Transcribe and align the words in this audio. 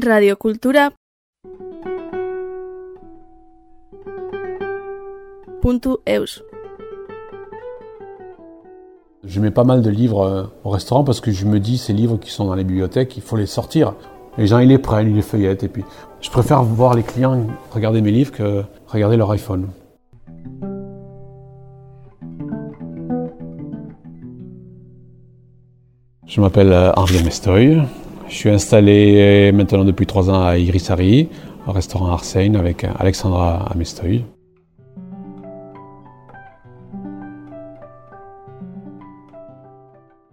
radiocultura 0.00 0.90
eus. 6.06 6.42
Je 9.24 9.40
mets 9.40 9.50
pas 9.50 9.64
mal 9.64 9.82
de 9.82 9.90
livres 9.90 10.22
euh, 10.22 10.44
au 10.64 10.70
restaurant 10.70 11.04
parce 11.04 11.20
que 11.20 11.30
je 11.30 11.44
me 11.44 11.60
dis 11.60 11.78
ces 11.78 11.92
livres 11.92 12.16
qui 12.16 12.30
sont 12.30 12.46
dans 12.46 12.54
les 12.54 12.64
bibliothèques, 12.64 13.16
il 13.16 13.22
faut 13.22 13.36
les 13.36 13.46
sortir. 13.46 13.94
Les 14.38 14.46
gens 14.46 14.58
ils 14.58 14.68
les 14.68 14.78
prennent, 14.78 15.08
ils 15.08 15.14
les 15.14 15.22
feuillettent 15.22 15.62
et 15.62 15.68
puis 15.68 15.84
je 16.20 16.30
préfère 16.30 16.62
voir 16.62 16.94
les 16.94 17.02
clients 17.02 17.46
regarder 17.70 18.00
mes 18.00 18.10
livres 18.10 18.32
que 18.32 18.64
regarder 18.88 19.16
leur 19.16 19.30
iPhone. 19.30 19.68
Je 26.26 26.40
m'appelle 26.40 26.72
euh, 26.72 26.92
Henri 26.96 27.22
Mestoy. 27.22 27.82
Je 28.32 28.38
suis 28.38 28.48
installé 28.48 29.16
euh, 29.18 29.52
maintenant 29.52 29.84
depuis 29.84 30.06
trois 30.06 30.30
ans 30.30 30.42
à 30.42 30.56
Irisari, 30.56 31.28
au 31.66 31.72
restaurant 31.72 32.06
Arsène 32.12 32.56
avec 32.56 32.86
Alexandra 32.98 33.66
Amestoy. 33.70 34.24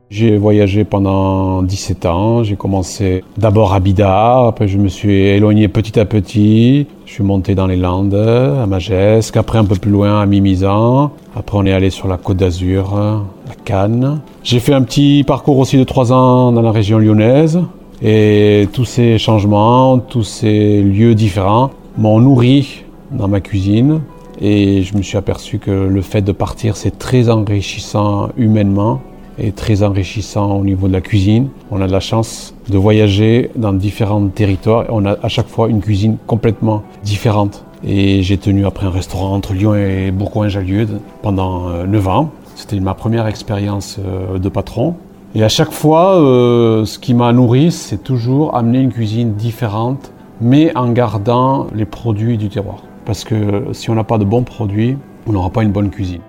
J'ai 0.09 0.37
voyagé 0.37 0.85
pendant 0.85 1.61
17 1.61 2.05
ans. 2.05 2.43
J'ai 2.43 2.55
commencé 2.55 3.25
d'abord 3.37 3.73
à 3.73 3.81
Bidart, 3.81 4.45
après 4.45 4.69
je 4.69 4.77
me 4.77 4.87
suis 4.87 5.25
éloigné 5.25 5.67
petit 5.67 5.99
à 5.99 6.05
petit. 6.05 6.87
Je 7.05 7.11
suis 7.11 7.23
monté 7.23 7.53
dans 7.53 7.67
les 7.67 7.75
Landes, 7.75 8.15
à 8.15 8.65
Magesque, 8.65 9.35
après 9.35 9.57
un 9.59 9.65
peu 9.65 9.75
plus 9.75 9.91
loin 9.91 10.21
à 10.21 10.25
Mimizan. 10.25 11.11
Après 11.35 11.57
on 11.57 11.65
est 11.65 11.73
allé 11.73 11.89
sur 11.89 12.07
la 12.07 12.15
Côte 12.15 12.37
d'Azur, 12.37 12.97
à 12.97 13.25
Cannes. 13.65 14.21
J'ai 14.41 14.61
fait 14.61 14.73
un 14.73 14.83
petit 14.83 15.25
parcours 15.27 15.57
aussi 15.57 15.77
de 15.77 15.83
3 15.83 16.13
ans 16.13 16.53
dans 16.53 16.61
la 16.61 16.71
région 16.71 16.97
lyonnaise. 16.97 17.59
Et 18.01 18.67
tous 18.71 18.85
ces 18.85 19.17
changements, 19.17 19.99
tous 19.99 20.23
ces 20.23 20.81
lieux 20.81 21.15
différents 21.15 21.71
m'ont 21.97 22.19
nourri 22.19 22.83
dans 23.11 23.27
ma 23.27 23.41
cuisine. 23.41 24.01
Et 24.41 24.83
je 24.83 24.95
me 24.95 25.01
suis 25.01 25.17
aperçu 25.17 25.59
que 25.59 25.71
le 25.71 26.01
fait 26.01 26.21
de 26.21 26.31
partir, 26.31 26.77
c'est 26.77 26.97
très 26.97 27.29
enrichissant 27.29 28.29
humainement 28.37 29.01
est 29.39 29.55
très 29.55 29.83
enrichissant 29.83 30.57
au 30.57 30.63
niveau 30.63 30.87
de 30.87 30.93
la 30.93 31.01
cuisine. 31.01 31.49
On 31.71 31.81
a 31.81 31.87
de 31.87 31.91
la 31.91 31.99
chance 31.99 32.53
de 32.69 32.77
voyager 32.77 33.51
dans 33.55 33.73
différents 33.73 34.27
territoires. 34.27 34.85
On 34.89 35.05
a 35.05 35.17
à 35.23 35.29
chaque 35.29 35.47
fois 35.47 35.69
une 35.69 35.81
cuisine 35.81 36.17
complètement 36.27 36.83
différente. 37.03 37.63
Et 37.85 38.21
j'ai 38.23 38.37
tenu 38.37 38.65
après 38.65 38.85
un 38.85 38.91
restaurant 38.91 39.33
entre 39.33 39.53
Lyon 39.53 39.75
et 39.75 40.11
Bourgoin-Jallieu 40.11 40.87
pendant 41.21 41.69
9 41.85 42.07
euh, 42.07 42.09
ans. 42.09 42.31
C'était 42.55 42.79
ma 42.81 42.93
première 42.93 43.27
expérience 43.27 43.99
euh, 43.99 44.37
de 44.37 44.49
patron. 44.49 44.95
Et 45.35 45.43
à 45.43 45.47
chaque 45.47 45.71
fois, 45.71 46.19
euh, 46.19 46.85
ce 46.85 46.97
qui 46.97 47.13
m'a 47.13 47.31
nourri, 47.33 47.71
c'est 47.71 48.03
toujours 48.03 48.55
amener 48.55 48.79
une 48.79 48.91
cuisine 48.91 49.33
différente, 49.33 50.11
mais 50.41 50.75
en 50.75 50.89
gardant 50.89 51.67
les 51.75 51.85
produits 51.85 52.35
du 52.35 52.49
terroir. 52.49 52.79
Parce 53.05 53.23
que 53.23 53.65
si 53.73 53.91
on 53.91 53.95
n'a 53.95 54.03
pas 54.03 54.17
de 54.17 54.23
bons 54.23 54.41
produits, 54.41 54.97
on 55.27 55.33
n'aura 55.33 55.51
pas 55.51 55.61
une 55.61 55.71
bonne 55.71 55.91
cuisine. 55.91 56.21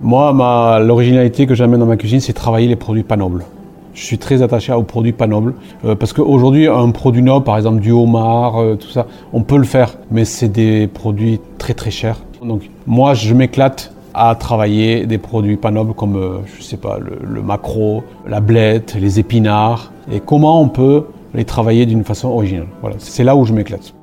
Moi, 0.00 0.80
l'originalité 0.80 1.46
que 1.46 1.54
j'amène 1.54 1.78
dans 1.78 1.86
ma 1.86 1.96
cuisine, 1.96 2.18
c'est 2.18 2.32
travailler 2.32 2.66
les 2.66 2.74
produits 2.74 3.04
pas 3.04 3.16
nobles. 3.16 3.44
Je 3.94 4.04
suis 4.04 4.18
très 4.18 4.42
attaché 4.42 4.72
aux 4.72 4.82
produits 4.82 5.12
pas 5.12 5.26
nobles 5.26 5.54
euh, 5.84 5.94
parce 5.94 6.12
qu'aujourd'hui, 6.12 6.68
un 6.68 6.90
produit 6.90 7.22
noble, 7.22 7.44
par 7.44 7.56
exemple 7.56 7.80
du 7.80 7.90
homard, 7.90 8.60
euh, 8.60 8.76
tout 8.76 8.88
ça, 8.88 9.06
on 9.32 9.42
peut 9.42 9.56
le 9.58 9.64
faire, 9.64 9.96
mais 10.10 10.24
c'est 10.24 10.48
des 10.48 10.86
produits 10.86 11.40
très 11.58 11.74
très 11.74 11.90
chers. 11.90 12.18
Donc 12.42 12.70
moi, 12.86 13.14
je 13.14 13.34
m'éclate 13.34 13.92
à 14.14 14.34
travailler 14.34 15.06
des 15.06 15.18
produits 15.18 15.56
pas 15.56 15.70
nobles 15.70 15.94
comme, 15.94 16.16
euh, 16.16 16.38
je 16.56 16.62
sais 16.62 16.76
pas, 16.76 16.98
le, 16.98 17.18
le 17.22 17.42
maquereau, 17.42 18.02
la 18.26 18.40
blette, 18.40 18.96
les 18.98 19.20
épinards, 19.20 19.92
et 20.10 20.20
comment 20.20 20.60
on 20.60 20.68
peut 20.68 21.04
les 21.34 21.44
travailler 21.44 21.86
d'une 21.86 22.04
façon 22.04 22.28
originale. 22.28 22.66
Voilà, 22.80 22.96
c'est 22.98 23.24
là 23.24 23.36
où 23.36 23.44
je 23.44 23.52
m'éclate. 23.52 23.94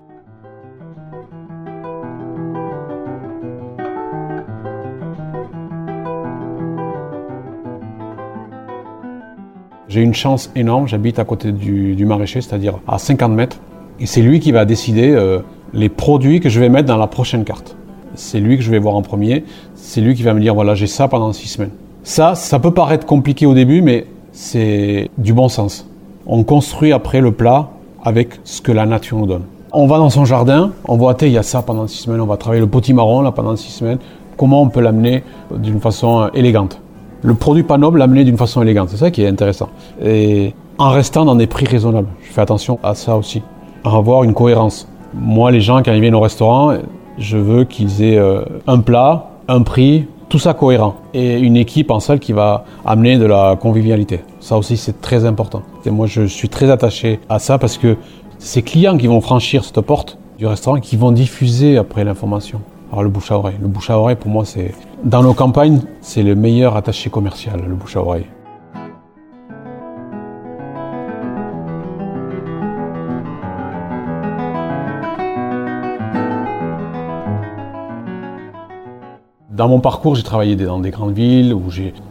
J'ai 9.98 10.04
une 10.04 10.14
chance 10.14 10.52
énorme, 10.56 10.88
j'habite 10.88 11.18
à 11.18 11.26
côté 11.26 11.52
du, 11.52 12.06
maraîcher, 12.06 12.42
c'est-à-dire 12.42 12.76
à 12.88 13.00
50 13.00 13.32
mètres. 13.32 13.58
Et 14.00 14.06
c'est 14.06 14.22
lui 14.22 14.40
qui 14.40 14.52
va 14.52 14.64
décider 14.64 15.10
euh, 15.10 15.40
les 15.74 15.90
produits 15.90 16.40
que 16.40 16.50
je 16.50 16.60
vais 16.60 16.70
mettre 16.70 16.88
dans 16.88 16.98
la 16.98 17.08
prochaine 17.08 17.44
carte. 17.44 17.76
C'est 18.14 18.40
lui 18.40 18.58
que 18.58 18.62
je 18.62 18.70
vais 18.70 18.78
voir 18.78 18.94
en 18.94 19.02
premier. 19.02 19.44
C'est 19.74 20.00
lui 20.00 20.14
qui 20.14 20.22
va 20.22 20.36
me 20.36 20.40
dire 20.40 20.54
voilà, 20.54 20.76
j'ai 20.76 20.86
ça 20.86 21.08
pendant 21.08 21.34
six 21.34 21.48
semaines. 21.48 21.72
Ça, 22.04 22.36
ça 22.36 22.60
peut 22.60 22.70
paraître 22.70 23.08
compliqué 23.08 23.48
au 23.48 23.56
début, 23.56 23.82
mais 23.82 24.06
c'est 24.34 25.10
du 25.18 25.34
bon 25.34 25.50
sens. 25.50 25.90
On 26.28 26.44
construit 26.44 26.94
après 26.94 27.20
le 27.20 27.32
plat 27.32 27.70
avec 28.04 28.40
ce 28.44 28.62
que 28.62 28.72
la 28.72 28.86
nature 28.86 29.18
nous 29.18 29.26
donne. 29.26 29.46
On 29.72 29.88
va 29.88 29.98
dans 29.98 30.12
son 30.12 30.26
jardin, 30.26 30.74
on 30.88 30.96
voit, 30.96 31.18
il 31.22 31.30
y 31.30 31.40
a 31.40 31.44
ça 31.44 31.64
pendant 31.64 31.88
six 31.88 32.04
semaines, 32.04 32.22
on 32.22 32.28
va 32.28 32.38
travailler 32.38 32.62
le 32.62 32.68
potimarron 32.68 33.22
là 33.22 33.32
pendant 33.32 33.56
six 33.56 33.72
semaines. 33.72 33.98
Comment 34.38 34.62
on 34.62 34.70
peut 34.70 34.82
l'amener 34.82 35.24
d'une 35.52 35.82
façon 35.82 36.22
euh, 36.22 36.28
élégante? 36.36 36.80
Le 37.22 37.34
produit 37.34 37.64
pas 37.64 37.78
noble 37.78 38.00
l'amener 38.00 38.24
d'une 38.24 38.38
façon 38.38 38.62
élégante. 38.62 38.90
C'est 38.90 38.98
ça 38.98 39.12
qui 39.12 39.24
est 39.24 39.28
intéressant. 39.28 39.70
Et 40.04 40.54
en 40.78 40.90
restant 40.90 41.26
dans 41.26 41.36
des 41.36 41.48
prix 41.48 41.66
raisonnables. 41.66 42.08
Je 42.22 42.32
fais 42.32 42.42
attention 42.42 42.80
à 42.84 42.96
ça 42.96 43.18
aussi. 43.18 43.42
À 43.84 43.96
avoir 43.96 44.24
une 44.24 44.34
cohérence. 44.34 44.88
Moi, 45.14 45.52
les 45.52 45.62
gens, 45.62 45.82
quand 45.84 45.94
ils 45.94 46.02
viennent 46.02 46.16
au 46.16 46.20
restaurant, 46.20 46.78
je 47.18 47.38
veux 47.38 47.64
qu'ils 47.64 48.04
aient 48.04 48.18
euh, 48.18 48.44
un 48.68 48.80
plat, 48.80 49.30
un 49.48 49.62
prix, 49.62 50.06
tout 50.30 50.40
ça 50.40 50.54
cohérent. 50.54 50.96
Et 51.14 51.40
une 51.40 51.56
équipe 51.56 51.90
en 51.90 52.00
salle 52.00 52.20
qui 52.20 52.34
va 52.34 52.66
amener 52.86 53.18
de 53.18 53.26
la 53.26 53.58
convivialité. 53.60 54.22
Ça 54.40 54.58
aussi, 54.58 54.78
c'est 54.78 55.02
très 55.02 55.26
important. 55.26 55.64
Et 55.86 55.90
moi, 55.90 56.06
je 56.06 56.24
suis 56.24 56.50
très 56.50 56.70
attaché 56.70 57.20
à 57.30 57.40
ça 57.40 57.58
parce 57.58 57.78
que 57.78 57.98
ces 58.38 58.62
clients 58.62 58.98
qui 58.98 59.08
vont 59.08 59.22
franchir 59.22 59.64
cette 59.64 59.82
porte 59.82 60.18
du 60.38 60.46
restaurant, 60.46 60.80
qui 60.80 60.98
vont 60.98 61.12
diffuser 61.12 61.78
après 61.78 62.04
l'information. 62.04 62.62
Alors 62.92 63.04
le 63.04 63.10
bouche 63.10 63.32
à 63.32 63.38
oreille. 63.38 63.56
Le 63.60 63.68
bouche 63.68 63.90
à 63.90 63.98
oreille, 63.98 64.16
pour 64.16 64.30
moi, 64.30 64.46
c'est 64.46 64.74
dans 65.04 65.24
nos 65.24 65.34
campagnes, 65.34 65.82
c'est 66.02 66.24
le 66.24 66.36
meilleur 66.36 66.76
attaché 66.76 67.10
commercial, 67.10 67.62
le 67.68 67.76
bouche 67.76 67.96
à 67.96 68.02
oreille. 68.02 68.26
Dans 79.50 79.68
mon 79.68 79.80
parcours, 79.80 80.14
j'ai 80.14 80.22
travaillé 80.24 80.56
dans 80.56 80.80
des 80.80 80.92
grandes 80.92 81.14
villes 81.14 81.52
où 81.54 81.64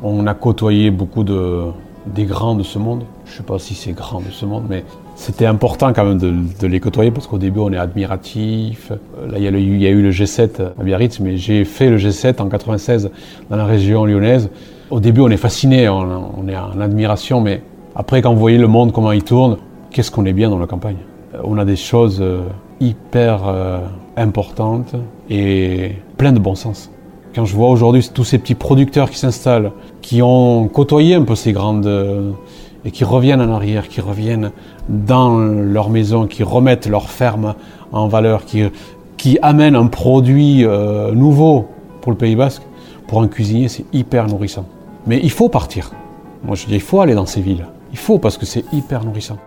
on 0.02 0.26
a 0.26 0.34
côtoyé 0.34 0.90
beaucoup 0.90 1.22
de, 1.22 1.66
des 2.06 2.24
grands 2.24 2.56
de 2.56 2.64
ce 2.64 2.78
monde. 2.78 3.04
Je 3.24 3.32
ne 3.32 3.36
sais 3.36 3.42
pas 3.44 3.60
si 3.60 3.74
c'est 3.74 3.92
grand 3.92 4.20
de 4.20 4.30
ce 4.30 4.44
monde, 4.44 4.64
mais 4.68 4.84
c'était 5.16 5.46
important 5.46 5.94
quand 5.94 6.04
même 6.04 6.18
de, 6.18 6.66
les 6.66 6.78
côtoyer 6.78 7.10
parce 7.10 7.26
qu'au 7.26 7.38
début 7.38 7.60
on 7.60 7.72
est 7.72 7.78
admiratif. 7.78 8.92
Euh, 8.92 9.32
là 9.32 9.38
il 9.38 9.42
y, 9.42 9.86
a 9.86 9.90
eu 9.90 10.02
le 10.02 10.10
G7 10.10 10.60
à 10.78 10.82
Biarritz, 10.82 11.20
mais 11.20 11.38
j'ai 11.38 11.64
fait 11.64 11.88
le 11.88 11.96
G7 11.96 12.40
en 12.40 12.48
96 12.48 13.10
dans 13.50 13.56
la 13.56 13.64
région 13.64 14.04
lyonnaise. 14.04 14.50
Au 14.90 15.00
début 15.00 15.22
on 15.22 15.30
est 15.30 15.38
fasciné, 15.38 15.88
on, 15.88 16.46
est 16.48 16.56
en 16.56 16.80
admiration, 16.80 17.40
mais 17.40 17.62
après 17.96 18.20
quand 18.20 18.32
vous 18.34 18.38
voyez 18.38 18.58
le 18.58 18.68
monde 18.68 18.92
comment 18.92 19.10
il 19.10 19.24
tourne, 19.24 19.56
qu'est-ce 19.90 20.10
qu'on 20.10 20.26
est 20.26 20.34
bien 20.34 20.50
dans 20.50 20.58
la 20.58 20.66
campagne? 20.66 20.98
Euh, 21.34 21.38
on 21.44 21.56
a 21.56 21.64
des 21.64 21.76
choses 21.76 22.18
euh, 22.20 22.42
hyper 22.78 23.40
importantes 24.18 24.94
et 25.30 25.92
plein 26.18 26.32
de 26.32 26.38
bon 26.38 26.54
sens. 26.54 26.90
Quand 27.34 27.46
je 27.46 27.56
vois 27.56 27.70
aujourd'hui 27.70 28.06
tous 28.12 28.24
ces 28.24 28.38
petits 28.38 28.54
producteurs 28.54 29.08
qui 29.08 29.18
s'installent, 29.18 29.72
qui 30.02 30.20
ont 30.20 30.68
côtoyé 30.68 31.14
un 31.14 31.22
peu 31.22 31.34
ces 31.34 31.52
grandes 31.52 31.86
et 32.86 32.92
qui 32.92 33.02
reviennent 33.02 33.40
en 33.40 33.52
arrière, 33.52 33.88
qui 33.88 34.00
reviennent 34.00 34.52
dans 34.88 35.38
leur 35.38 35.90
maison, 35.90 36.28
qui 36.28 36.44
remettent 36.44 36.86
leur 36.86 37.10
ferme 37.10 37.56
en 37.90 38.06
valeur, 38.06 38.44
qui, 38.44 38.62
qui 39.16 39.38
amènent 39.42 39.74
un 39.74 39.88
produit 39.88 40.64
euh, 40.64 41.10
nouveau 41.10 41.66
pour 42.00 42.12
le 42.12 42.16
Pays 42.16 42.36
Basque, 42.36 42.62
pour 43.08 43.20
un 43.20 43.26
cuisinier, 43.26 43.66
c'est 43.66 43.84
hyper 43.92 44.28
nourrissant. 44.28 44.66
Mais 45.04 45.18
il 45.20 45.32
faut 45.32 45.48
partir. 45.48 45.90
Moi 46.44 46.54
je 46.54 46.66
dis, 46.66 46.74
il 46.74 46.80
faut 46.80 47.00
aller 47.00 47.14
dans 47.14 47.26
ces 47.26 47.40
villes. 47.40 47.66
Il 47.90 47.98
faut 47.98 48.20
parce 48.20 48.38
que 48.38 48.46
c'est 48.46 48.64
hyper 48.72 49.04
nourrissant. 49.04 49.38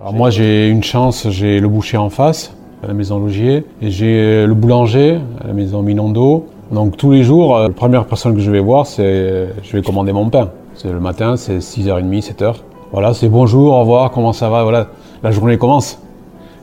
Alors 0.00 0.14
moi 0.14 0.30
j'ai 0.30 0.68
une 0.68 0.82
chance, 0.82 1.28
j'ai 1.30 1.60
le 1.60 1.68
boucher 1.68 1.96
en 1.96 2.10
face, 2.10 2.57
à 2.82 2.86
la 2.86 2.94
maison 2.94 3.18
Logier. 3.18 3.64
Et 3.82 3.90
j'ai 3.90 4.46
le 4.46 4.54
boulanger 4.54 5.18
à 5.42 5.46
la 5.48 5.52
maison 5.52 5.82
Minondo. 5.82 6.46
Donc 6.72 6.96
tous 6.96 7.10
les 7.12 7.22
jours, 7.22 7.56
euh, 7.56 7.68
la 7.68 7.74
première 7.74 8.04
personne 8.04 8.34
que 8.34 8.40
je 8.40 8.50
vais 8.50 8.60
voir, 8.60 8.86
c'est 8.86 9.48
je 9.62 9.72
vais 9.76 9.82
commander 9.82 10.12
mon 10.12 10.28
pain. 10.28 10.50
C'est 10.74 10.92
le 10.92 11.00
matin, 11.00 11.36
c'est 11.36 11.58
6h30, 11.58 12.22
7h. 12.22 12.54
Voilà, 12.92 13.14
c'est 13.14 13.28
bonjour, 13.28 13.72
au 13.72 13.80
revoir, 13.80 14.10
comment 14.10 14.32
ça 14.32 14.48
va, 14.48 14.62
voilà, 14.62 14.86
la 15.22 15.30
journée 15.30 15.58
commence. 15.58 15.98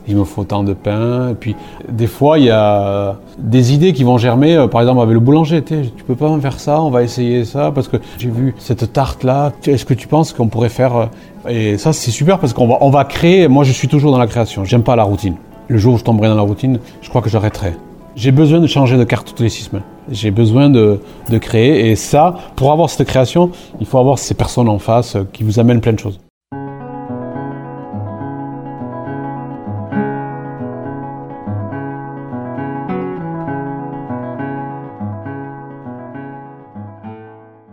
il 0.08 0.16
me 0.16 0.24
faut 0.24 0.44
tant 0.44 0.62
de 0.64 0.72
pain. 0.72 1.30
Et 1.30 1.34
puis, 1.34 1.54
des 1.88 2.06
fois, 2.06 2.38
il 2.38 2.44
y 2.46 2.50
a 2.50 3.16
des 3.38 3.74
idées 3.74 3.92
qui 3.92 4.04
vont 4.04 4.16
germer. 4.18 4.56
euh, 4.56 4.68
Par 4.68 4.80
exemple, 4.80 5.00
avec 5.02 5.12
le 5.14 5.20
boulanger, 5.20 5.62
tu 5.62 6.04
peux 6.06 6.14
pas 6.14 6.30
faire 6.40 6.58
ça, 6.60 6.80
on 6.80 6.90
va 6.90 7.02
essayer 7.02 7.44
ça, 7.44 7.72
parce 7.74 7.88
que 7.88 7.96
j'ai 8.18 8.30
vu 8.30 8.54
cette 8.58 8.92
tarte-là. 8.92 9.52
Est-ce 9.66 9.84
que 9.84 9.94
tu 9.94 10.06
penses 10.08 10.32
qu'on 10.32 10.46
pourrait 10.48 10.68
faire... 10.68 10.96
euh, 10.96 11.06
Et 11.48 11.76
ça, 11.78 11.92
c'est 11.92 12.10
super 12.12 12.38
parce 12.38 12.52
qu'on 12.52 12.68
va, 12.68 12.78
on 12.80 12.90
va 12.90 13.04
créer. 13.04 13.48
Moi, 13.48 13.64
je 13.64 13.72
suis 13.72 13.88
toujours 13.88 14.12
dans 14.12 14.18
la 14.18 14.26
création. 14.28 14.64
J'aime 14.64 14.82
pas 14.84 14.94
la 14.96 15.04
routine. 15.04 15.34
Le 15.68 15.78
jour 15.78 15.94
où 15.94 15.98
je 15.98 16.04
tomberai 16.04 16.28
dans 16.28 16.36
la 16.36 16.42
routine, 16.42 16.78
je 17.02 17.08
crois 17.08 17.22
que 17.22 17.28
j'arrêterai. 17.28 17.72
J'ai 18.14 18.30
besoin 18.30 18.60
de 18.60 18.68
changer 18.68 18.96
de 18.96 19.02
carte 19.02 19.26
toutes 19.26 19.40
les 19.40 19.48
six 19.48 19.64
semaines. 19.64 19.82
J'ai 20.08 20.30
besoin 20.30 20.70
de, 20.70 21.00
de 21.28 21.38
créer. 21.38 21.90
Et 21.90 21.96
ça, 21.96 22.36
pour 22.54 22.70
avoir 22.70 22.88
cette 22.88 23.08
création, 23.08 23.50
il 23.80 23.86
faut 23.86 23.98
avoir 23.98 24.20
ces 24.20 24.34
personnes 24.34 24.68
en 24.68 24.78
face 24.78 25.16
euh, 25.16 25.24
qui 25.32 25.42
vous 25.42 25.58
amènent 25.58 25.80
plein 25.80 25.92
de 25.92 25.98
choses. 25.98 26.20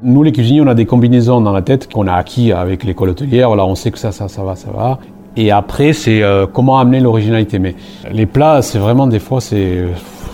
Nous, 0.01 0.23
les 0.23 0.31
cuisiniers, 0.31 0.61
on 0.61 0.67
a 0.67 0.73
des 0.73 0.85
combinaisons 0.85 1.41
dans 1.41 1.53
la 1.53 1.61
tête 1.61 1.91
qu'on 1.93 2.07
a 2.07 2.13
acquis 2.13 2.51
avec 2.51 2.83
l'école 2.83 3.09
hôtelière. 3.09 3.47
Voilà, 3.49 3.65
on 3.65 3.75
sait 3.75 3.91
que 3.91 3.99
ça, 3.99 4.11
ça, 4.11 4.27
ça 4.27 4.43
va, 4.43 4.55
ça 4.55 4.71
va. 4.71 4.99
Et 5.35 5.51
après, 5.51 5.93
c'est 5.93 6.21
euh, 6.21 6.45
comment 6.51 6.79
amener 6.79 6.99
l'originalité. 6.99 7.59
Mais 7.59 7.75
les 8.11 8.25
plats, 8.25 8.61
c'est 8.61 8.77
vraiment 8.77 9.07
des 9.07 9.19
fois, 9.19 9.41
c'est, 9.41 9.85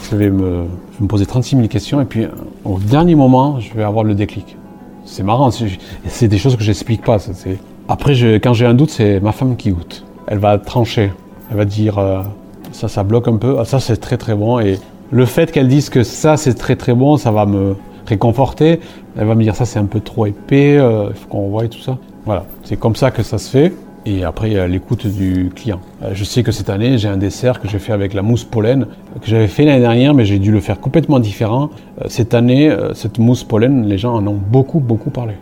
je 0.10 0.16
vais 0.16 0.30
me, 0.30 0.66
poser 1.08 1.26
36 1.26 1.56
000 1.56 1.68
questions 1.68 2.02
et 2.02 2.06
puis 2.06 2.26
euh, 2.26 2.30
au 2.66 2.80
dernier 2.80 3.16
moment, 3.16 3.60
je 3.60 3.74
vais 3.74 3.84
avoir 3.84 4.04
le 4.04 4.14
déclic. 4.14 4.58
C'est 5.06 5.24
marrant, 5.24 5.50
c'est, 5.52 6.28
des 6.28 6.38
choses 6.38 6.56
que 6.56 6.64
j'explique 6.64 7.04
pas. 7.04 7.18
Après, 7.88 8.14
quand 8.40 8.54
j'ai 8.54 8.66
un 8.66 8.76
doute, 8.76 8.92
c'est 8.92 9.20
ma 9.20 9.32
femme 9.32 9.56
qui 9.56 9.72
goûte. 9.72 10.06
Elle 10.28 10.38
va 10.38 10.60
trancher. 10.60 11.12
Elle 11.50 11.58
va 11.58 11.66
dire, 11.66 11.98
euh, 11.98 12.22
ça, 12.74 12.88
ça 12.88 13.04
bloque 13.04 13.28
un 13.28 13.38
peu. 13.38 13.56
Ah, 13.58 13.66
ça, 13.66 13.80
c'est 13.80 13.98
très 13.98 14.18
très 14.18 14.36
bon. 14.36 14.60
Et 14.60 14.78
le 15.10 15.26
fait 15.26 15.52
qu'elle 15.52 15.68
dise 15.68 15.90
que 15.90 16.04
ça, 16.04 16.38
c'est 16.38 16.54
très 16.54 16.76
très 16.76 16.94
bon, 16.94 17.18
ça 17.18 17.32
va 17.32 17.48
me 17.48 17.76
réconforter. 18.06 18.82
Elle 19.18 19.26
va 19.26 19.34
me 19.34 19.42
dire, 19.42 19.56
ça, 19.56 19.66
c'est 19.66 19.80
un 19.80 19.86
peu 19.86 20.02
trop 20.02 20.28
épais. 20.28 20.74
Il 20.76 21.16
faut 21.16 21.28
qu'on 21.30 21.50
voie 21.50 21.68
tout 21.68 21.80
ça. 21.80 21.98
Voilà, 22.26 22.46
c'est 22.64 22.78
comme 22.78 22.96
ça 22.96 23.10
que 23.10 23.24
ça 23.24 23.40
se 23.40 23.50
fait. 23.50 23.74
Et 24.06 24.24
après, 24.24 24.68
l'écoute 24.68 25.08
du 25.08 25.52
client. 25.54 25.82
Euh, 26.04 26.12
Je 26.14 26.24
sais 26.24 26.42
que 26.44 26.52
cette 26.52 26.70
année, 26.70 26.98
j'ai 26.98 27.10
un 27.10 27.18
dessert 27.18 27.60
que 27.60 27.68
j'ai 27.68 27.80
fait 27.80 27.92
avec 27.92 28.14
la 28.14 28.22
mousse 28.22 28.44
pollen, 28.44 28.88
que 29.22 29.28
j'avais 29.28 29.48
fait 29.48 29.66
l'année 29.66 29.82
dernière, 29.82 30.14
mais 30.14 30.26
j'ai 30.26 30.40
dû 30.40 30.52
le 30.52 30.62
faire 30.62 30.80
complètement 30.80 31.20
différent. 31.20 31.70
Euh, 32.02 32.06
Cette 32.08 32.34
année, 32.34 32.70
euh, 32.70 32.94
cette 32.94 33.20
mousse 33.20 33.44
pollen, 33.44 33.86
les 33.86 33.98
gens 33.98 34.16
en 34.16 34.26
ont 34.26 34.40
beaucoup, 34.52 34.80
beaucoup 34.80 35.10
parlé. 35.10 35.34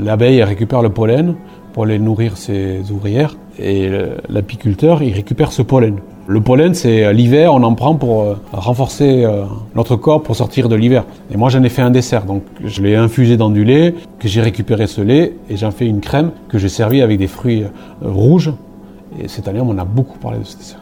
L'abeille, 0.00 0.42
récupère 0.42 0.80
le 0.80 0.88
pollen 0.88 1.34
pour 1.74 1.84
aller 1.84 1.98
nourrir 1.98 2.38
ses 2.38 2.90
ouvrières, 2.90 3.36
et 3.58 3.90
l'apiculteur, 4.30 5.02
il 5.02 5.12
récupère 5.12 5.52
ce 5.52 5.60
pollen. 5.60 5.96
Le 6.30 6.42
pollen, 6.42 6.74
c'est 6.74 7.06
euh, 7.06 7.12
l'hiver, 7.14 7.54
on 7.54 7.62
en 7.62 7.74
prend 7.74 7.94
pour 7.94 8.20
euh, 8.20 8.34
renforcer 8.52 9.24
euh, 9.24 9.44
notre 9.74 9.96
corps 9.96 10.22
pour 10.22 10.36
sortir 10.36 10.68
de 10.68 10.76
l'hiver. 10.76 11.06
Et 11.30 11.38
moi, 11.38 11.48
j'en 11.48 11.62
ai 11.62 11.70
fait 11.70 11.80
un 11.80 11.88
dessert, 11.88 12.26
donc 12.26 12.42
je 12.62 12.82
l'ai 12.82 12.96
infusé 12.96 13.38
dans 13.38 13.48
du 13.48 13.64
lait, 13.64 13.94
que 14.18 14.28
j'ai 14.28 14.42
récupéré 14.42 14.86
ce 14.86 15.00
lait, 15.00 15.32
et 15.48 15.56
j'en 15.56 15.70
fais 15.70 15.86
une 15.86 16.02
crème 16.02 16.32
que 16.50 16.58
j'ai 16.58 16.68
servi 16.68 17.00
avec 17.00 17.18
des 17.18 17.28
fruits 17.28 17.64
rouges. 18.02 18.52
Et 19.18 19.26
cette 19.26 19.48
année, 19.48 19.62
on 19.62 19.78
a 19.78 19.86
beaucoup 19.86 20.18
parlé 20.18 20.40
de 20.40 20.44
ce 20.44 20.58
dessert. 20.58 20.80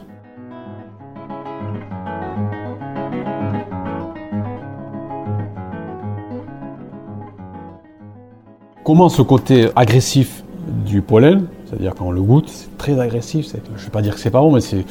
Comment 8.83 9.09
ce 9.09 9.23
côté 9.23 9.69
agressif 9.77 10.43
du 10.85 11.03
pollen, 11.03 11.47
c'est-à-dire 11.67 11.95
quand 11.95 12.07
on 12.07 12.11
le 12.11 12.23
goûte, 12.23 12.49
c'est 12.49 12.77
très 12.79 12.99
agressif, 12.99 13.47
je 13.53 13.81
ne 13.81 13.85
vais 13.85 13.91
pas 13.91 14.03
dire 14.03 14.15
que 14.15 14.21
c'est 14.21 14.31
pas 14.31 14.41
bon, 14.41 14.51
mais 14.51 14.61
c'est, 14.61 14.85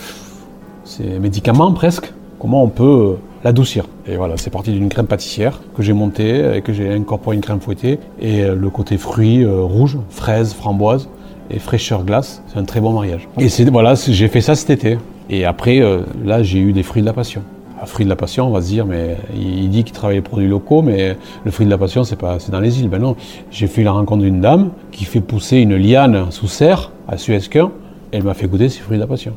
c'est 0.85 1.19
médicament 1.19 1.71
presque, 1.73 2.13
comment 2.39 2.63
on 2.63 2.69
peut 2.69 2.83
euh, 2.83 3.19
l'adoucir. 3.45 3.85
Et 4.07 4.17
voilà, 4.17 4.37
c'est 4.37 4.49
parti 4.49 4.71
d'une 4.71 4.89
crème 4.89 5.05
pâtissière 5.05 5.61
que 5.75 5.83
j'ai 5.83 5.93
montée 5.93 6.57
et 6.57 6.61
que 6.61 6.73
j'ai 6.73 6.91
incorporé 6.91 7.35
une 7.35 7.41
crème 7.41 7.59
fouettée, 7.59 7.99
et 8.19 8.43
euh, 8.43 8.55
le 8.55 8.69
côté 8.69 8.97
fruits 8.97 9.43
euh, 9.43 9.61
rouge, 9.61 9.97
fraises, 10.09 10.53
framboises 10.53 11.07
et 11.51 11.59
fraîcheur 11.59 12.03
glace, 12.03 12.41
c'est 12.47 12.57
un 12.57 12.63
très 12.63 12.81
bon 12.81 12.91
mariage. 12.91 13.27
Et 13.37 13.47
voilà, 13.65 13.93
j'ai 13.95 14.27
fait 14.27 14.41
ça 14.41 14.55
cet 14.55 14.71
été. 14.71 14.97
Et 15.29 15.45
après, 15.45 15.79
euh, 15.79 15.99
là, 16.23 16.41
j'ai 16.41 16.59
eu 16.59 16.73
des 16.73 16.83
fruits 16.83 17.03
de 17.03 17.07
la 17.07 17.13
passion. 17.13 17.43
Un 17.81 17.85
fruit 17.85 18.05
de 18.05 18.09
la 18.09 18.15
passion, 18.15 18.47
on 18.47 18.51
va 18.51 18.61
se 18.61 18.67
dire, 18.67 18.85
mais 18.85 19.17
il 19.35 19.69
dit 19.69 19.83
qu'il 19.83 19.93
travaille 19.93 20.15
les 20.15 20.21
produits 20.21 20.47
locaux, 20.47 20.81
mais 20.81 21.15
le 21.43 21.51
fruit 21.51 21.67
de 21.67 21.71
la 21.71 21.77
passion, 21.77 22.03
c'est 22.03 22.15
pas, 22.15 22.39
c'est 22.39 22.51
dans 22.51 22.61
les 22.61 22.79
îles. 22.79 22.89
Ben 22.89 23.01
non, 23.01 23.15
j'ai 23.51 23.67
fait 23.67 23.83
la 23.83 23.91
rencontre 23.91 24.23
d'une 24.23 24.41
dame 24.41 24.71
qui 24.91 25.05
fait 25.05 25.21
pousser 25.21 25.57
une 25.57 25.75
liane 25.75 26.31
sous 26.31 26.47
serre 26.47 26.91
à 27.07 27.17
Suezquin. 27.17 27.71
Elle 28.11 28.23
m'a 28.23 28.33
fait 28.33 28.47
goûter 28.47 28.69
ces 28.69 28.79
fruits 28.79 28.97
de 28.97 29.01
la 29.01 29.07
passion. 29.07 29.33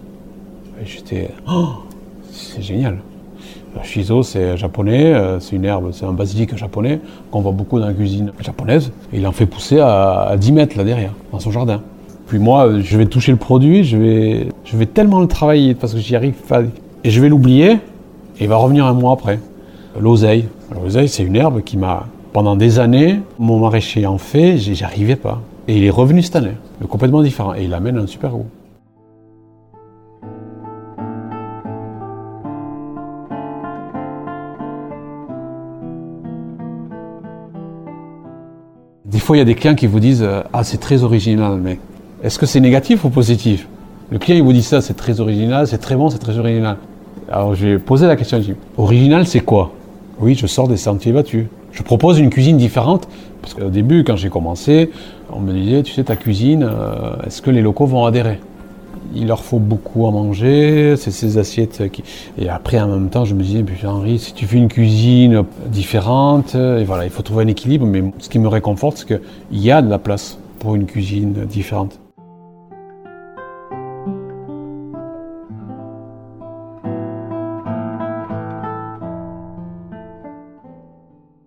Et 0.81 0.87
j'étais, 0.87 1.31
oh, 1.51 1.69
c'est 2.31 2.63
génial. 2.63 2.99
Le 3.75 3.83
shiso, 3.83 4.23
c'est 4.23 4.57
japonais, 4.57 5.13
euh, 5.13 5.41
c'est 5.41 5.57
une 5.57 5.65
herbe, 5.65 5.91
c'est 5.93 6.07
un 6.07 6.13
basilic 6.13 6.57
japonais 6.57 7.01
qu'on 7.31 7.41
voit 7.41 7.53
beaucoup 7.53 7.79
dans 7.79 7.87
la 7.87 7.93
cuisine 7.93 8.33
japonaise. 8.41 8.93
Il 9.13 9.27
en 9.27 9.33
fait 9.33 9.47
pousser 9.47 9.79
à, 9.79 10.23
à 10.23 10.37
10 10.37 10.53
mètres 10.53 10.77
là 10.77 10.85
derrière, 10.85 11.13
dans 11.33 11.39
son 11.39 11.51
jardin. 11.51 11.83
Puis 12.29 12.39
moi, 12.39 12.67
euh, 12.67 12.81
je 12.83 12.97
vais 12.97 13.07
toucher 13.07 13.33
le 13.33 13.39
produit, 13.39 13.85
je 13.85 13.97
vais, 13.97 14.49
je 14.65 14.77
vais 14.77 14.87
tellement 14.87 15.21
le 15.21 15.27
travailler 15.27 15.75
parce 15.75 15.95
que 15.95 15.99
j'y 15.99 16.15
arrive 16.15 16.35
pas. 16.35 16.63
Et 17.05 17.11
je 17.11 17.21
vais 17.21 17.29
l'oublier, 17.29 17.73
et 17.73 17.79
il 18.45 18.49
va 18.49 18.57
revenir 18.57 18.85
un 18.87 18.93
mois 18.93 19.13
après. 19.13 19.41
L'oseille. 19.99 20.47
L'oseille, 20.75 21.09
c'est 21.09 21.23
une 21.23 21.37
herbe 21.37 21.63
qui 21.63 21.77
m'a, 21.77 22.07
pendant 22.33 22.55
des 22.55 22.79
années, 22.79 23.21
mon 23.39 23.59
maraîcher 23.59 24.07
en 24.07 24.19
fait, 24.19 24.59
j'y 24.59 24.85
arrivais 24.85 25.17
pas. 25.17 25.41
Et 25.67 25.77
il 25.77 25.85
est 25.85 25.91
revenu 25.91 26.23
cette 26.23 26.37
année, 26.37 26.55
complètement 26.89 27.23
différent. 27.23 27.55
Et 27.55 27.65
il 27.65 27.75
amène 27.75 27.99
un 27.99 28.07
super 28.07 28.31
goût. 28.31 28.47
Fois, 39.29 39.37
il 39.37 39.41
y 39.41 39.43
a 39.43 39.45
des 39.45 39.55
clients 39.55 39.75
qui 39.75 39.87
vous 39.87 40.01
disent 40.01 40.23
euh, 40.23 40.41
Ah, 40.55 40.65
c'est 40.65 40.79
très 40.79 41.03
original, 41.03 41.59
mais 41.63 41.79
est-ce 42.25 42.39
que 42.39 42.47
c'est 42.47 42.61
négatif 42.61 43.05
ou 43.05 43.11
positif? 43.11 43.69
Le 44.11 44.19
client, 44.19 44.39
il 44.39 44.43
vous 44.43 44.55
dit 44.55 44.63
ça, 44.63 44.81
c'est 44.81 44.95
très 44.95 45.21
original, 45.21 45.67
c'est 45.67 45.77
très 45.77 45.97
bon, 45.97 46.09
c'est 46.09 46.19
très 46.19 46.39
original. 46.39 46.79
Alors, 47.31 47.55
je 47.55 47.67
vais 47.67 47.79
poser 47.79 48.07
la 48.07 48.17
question 48.17 48.39
je 48.39 48.53
dis, 48.53 48.55
Original, 48.79 49.27
c'est 49.27 49.41
quoi? 49.41 49.73
Oui, 50.19 50.35
je 50.35 50.47
sors 50.47 50.67
des 50.67 50.79
sentiers 50.79 51.13
battus. 51.13 51.45
Je 51.73 51.83
propose 51.83 52.19
une 52.19 52.31
cuisine 52.31 52.57
différente, 52.57 53.07
parce 53.43 53.53
qu'au 53.53 53.69
début, 53.69 54.03
quand 54.03 54.17
j'ai 54.17 54.31
commencé, 54.31 54.91
on 55.31 55.41
me 55.41 55.53
disait 55.53 55.83
Tu 55.83 55.93
sais, 55.93 56.05
ta 56.05 56.17
cuisine, 56.17 56.63
euh, 56.63 57.27
est-ce 57.27 57.43
que 57.43 57.51
les 57.51 57.61
locaux 57.61 57.85
vont 57.85 58.07
adhérer? 58.07 58.41
Il 59.15 59.27
leur 59.27 59.43
faut 59.43 59.59
beaucoup 59.59 60.07
à 60.07 60.11
manger, 60.11 60.95
c'est 60.97 61.11
ces 61.11 61.39
assiettes 61.39 61.91
qui... 61.91 62.03
Et 62.39 62.49
après, 62.49 62.81
en 62.81 62.89
même 62.89 63.11
temps, 63.11 63.25
je 63.25 63.35
me 63.35 63.43
disais, 63.43 63.63
puis 63.63 63.87
Henri, 63.87 64.19
si 64.19 64.33
tu 64.35 64.47
fais 64.47 64.57
une 64.57 64.69
cuisine 64.69 65.45
différente, 65.67 66.55
voilà, 66.55 67.05
il 67.05 67.11
faut 67.11 67.23
trouver 67.23 67.45
un 67.45 67.49
équilibre, 67.49 67.87
mais 67.87 68.05
ce 68.19 68.29
qui 68.29 68.39
me 68.39 68.49
réconforte, 68.49 68.99
c'est 68.99 69.07
qu'il 69.07 69.59
y 69.59 69.71
a 69.71 69.83
de 69.83 69.89
la 69.89 69.99
place 69.99 70.39
pour 70.59 70.75
une 70.75 70.87
cuisine 70.87 71.33
différente. 71.47 71.99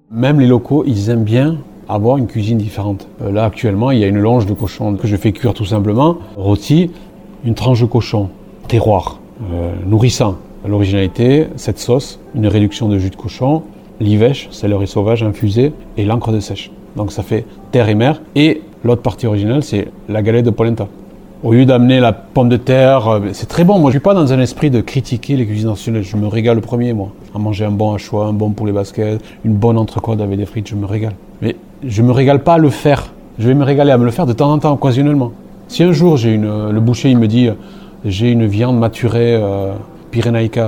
Même 0.09 0.39
les 0.39 0.45
locaux, 0.45 0.83
ils 0.85 1.09
aiment 1.09 1.23
bien 1.23 1.57
avoir 1.89 2.17
une 2.17 2.27
cuisine 2.27 2.57
différente. 2.57 3.07
Euh, 3.21 3.31
là, 3.31 3.45
actuellement, 3.45 3.91
il 3.91 3.99
y 3.99 4.03
a 4.03 4.07
une 4.07 4.19
longe 4.19 4.45
de 4.45 4.53
cochon 4.53 4.95
que 4.95 5.07
je 5.07 5.15
fais 5.15 5.31
cuire 5.31 5.53
tout 5.53 5.65
simplement, 5.65 6.17
rôti, 6.37 6.91
une 7.43 7.55
tranche 7.55 7.81
de 7.81 7.85
cochon, 7.85 8.29
terroir, 8.67 9.19
euh, 9.51 9.73
nourrissant. 9.85 10.35
L'originalité, 10.65 11.47
cette 11.55 11.79
sauce, 11.79 12.19
une 12.35 12.47
réduction 12.47 12.87
de 12.87 12.99
jus 12.99 13.09
de 13.09 13.15
cochon, 13.15 13.63
l'ivèche, 13.99 14.47
céleri 14.51 14.87
sauvage 14.87 15.23
infusé, 15.23 15.73
et 15.97 16.05
l'encre 16.05 16.31
de 16.31 16.39
sèche. 16.39 16.71
Donc 16.95 17.11
ça 17.11 17.23
fait 17.23 17.45
terre 17.71 17.89
et 17.89 17.95
mer. 17.95 18.21
Et 18.35 18.61
l'autre 18.83 19.01
partie 19.01 19.27
originale, 19.27 19.63
c'est 19.63 19.87
la 20.09 20.21
galette 20.21 20.45
de 20.45 20.51
polenta. 20.51 20.87
Au 21.43 21.53
lieu 21.53 21.65
d'amener 21.65 21.99
la 21.99 22.13
pomme 22.13 22.49
de 22.49 22.57
terre, 22.57 23.07
euh, 23.07 23.19
c'est 23.33 23.47
très 23.47 23.63
bon. 23.63 23.79
Moi, 23.79 23.89
je 23.89 23.93
suis 23.93 24.03
pas 24.03 24.13
dans 24.13 24.31
un 24.31 24.39
esprit 24.39 24.69
de 24.69 24.79
critiquer 24.81 25.35
les 25.35 25.47
cuisines 25.47 25.69
nationales. 25.69 26.03
Je 26.03 26.15
me 26.15 26.27
régale 26.27 26.57
le 26.57 26.61
premier, 26.61 26.93
moi. 26.93 27.09
À 27.33 27.39
manger 27.39 27.65
un 27.65 27.71
bon 27.71 27.93
hachois, 27.93 28.27
un 28.27 28.33
bon 28.33 28.51
poulet 28.51 28.71
basket, 28.71 29.19
une 29.43 29.55
bonne 29.55 29.79
entrecôte 29.79 30.21
avec 30.21 30.37
des 30.37 30.45
frites, 30.45 30.67
je 30.67 30.75
me 30.75 30.85
régale. 30.85 31.13
Mais 31.41 31.55
je 31.83 32.03
me 32.03 32.11
régale 32.11 32.43
pas 32.43 32.55
à 32.55 32.57
le 32.59 32.69
faire. 32.69 33.11
Je 33.39 33.47
vais 33.47 33.55
me 33.55 33.63
régaler 33.63 33.91
à 33.91 33.97
me 33.97 34.05
le 34.05 34.11
faire 34.11 34.27
de 34.27 34.33
temps 34.33 34.51
en 34.51 34.59
temps, 34.59 34.73
occasionnellement. 34.73 35.31
Si 35.71 35.83
un 35.83 35.93
jour, 35.93 36.17
j'ai 36.17 36.33
une, 36.33 36.43
euh, 36.43 36.69
le 36.73 36.81
boucher, 36.81 37.11
il 37.11 37.17
me 37.17 37.29
dit, 37.29 37.47
euh, 37.47 37.53
j'ai 38.03 38.29
une 38.29 38.45
viande 38.45 38.77
maturée, 38.77 39.35
euh, 39.35 39.71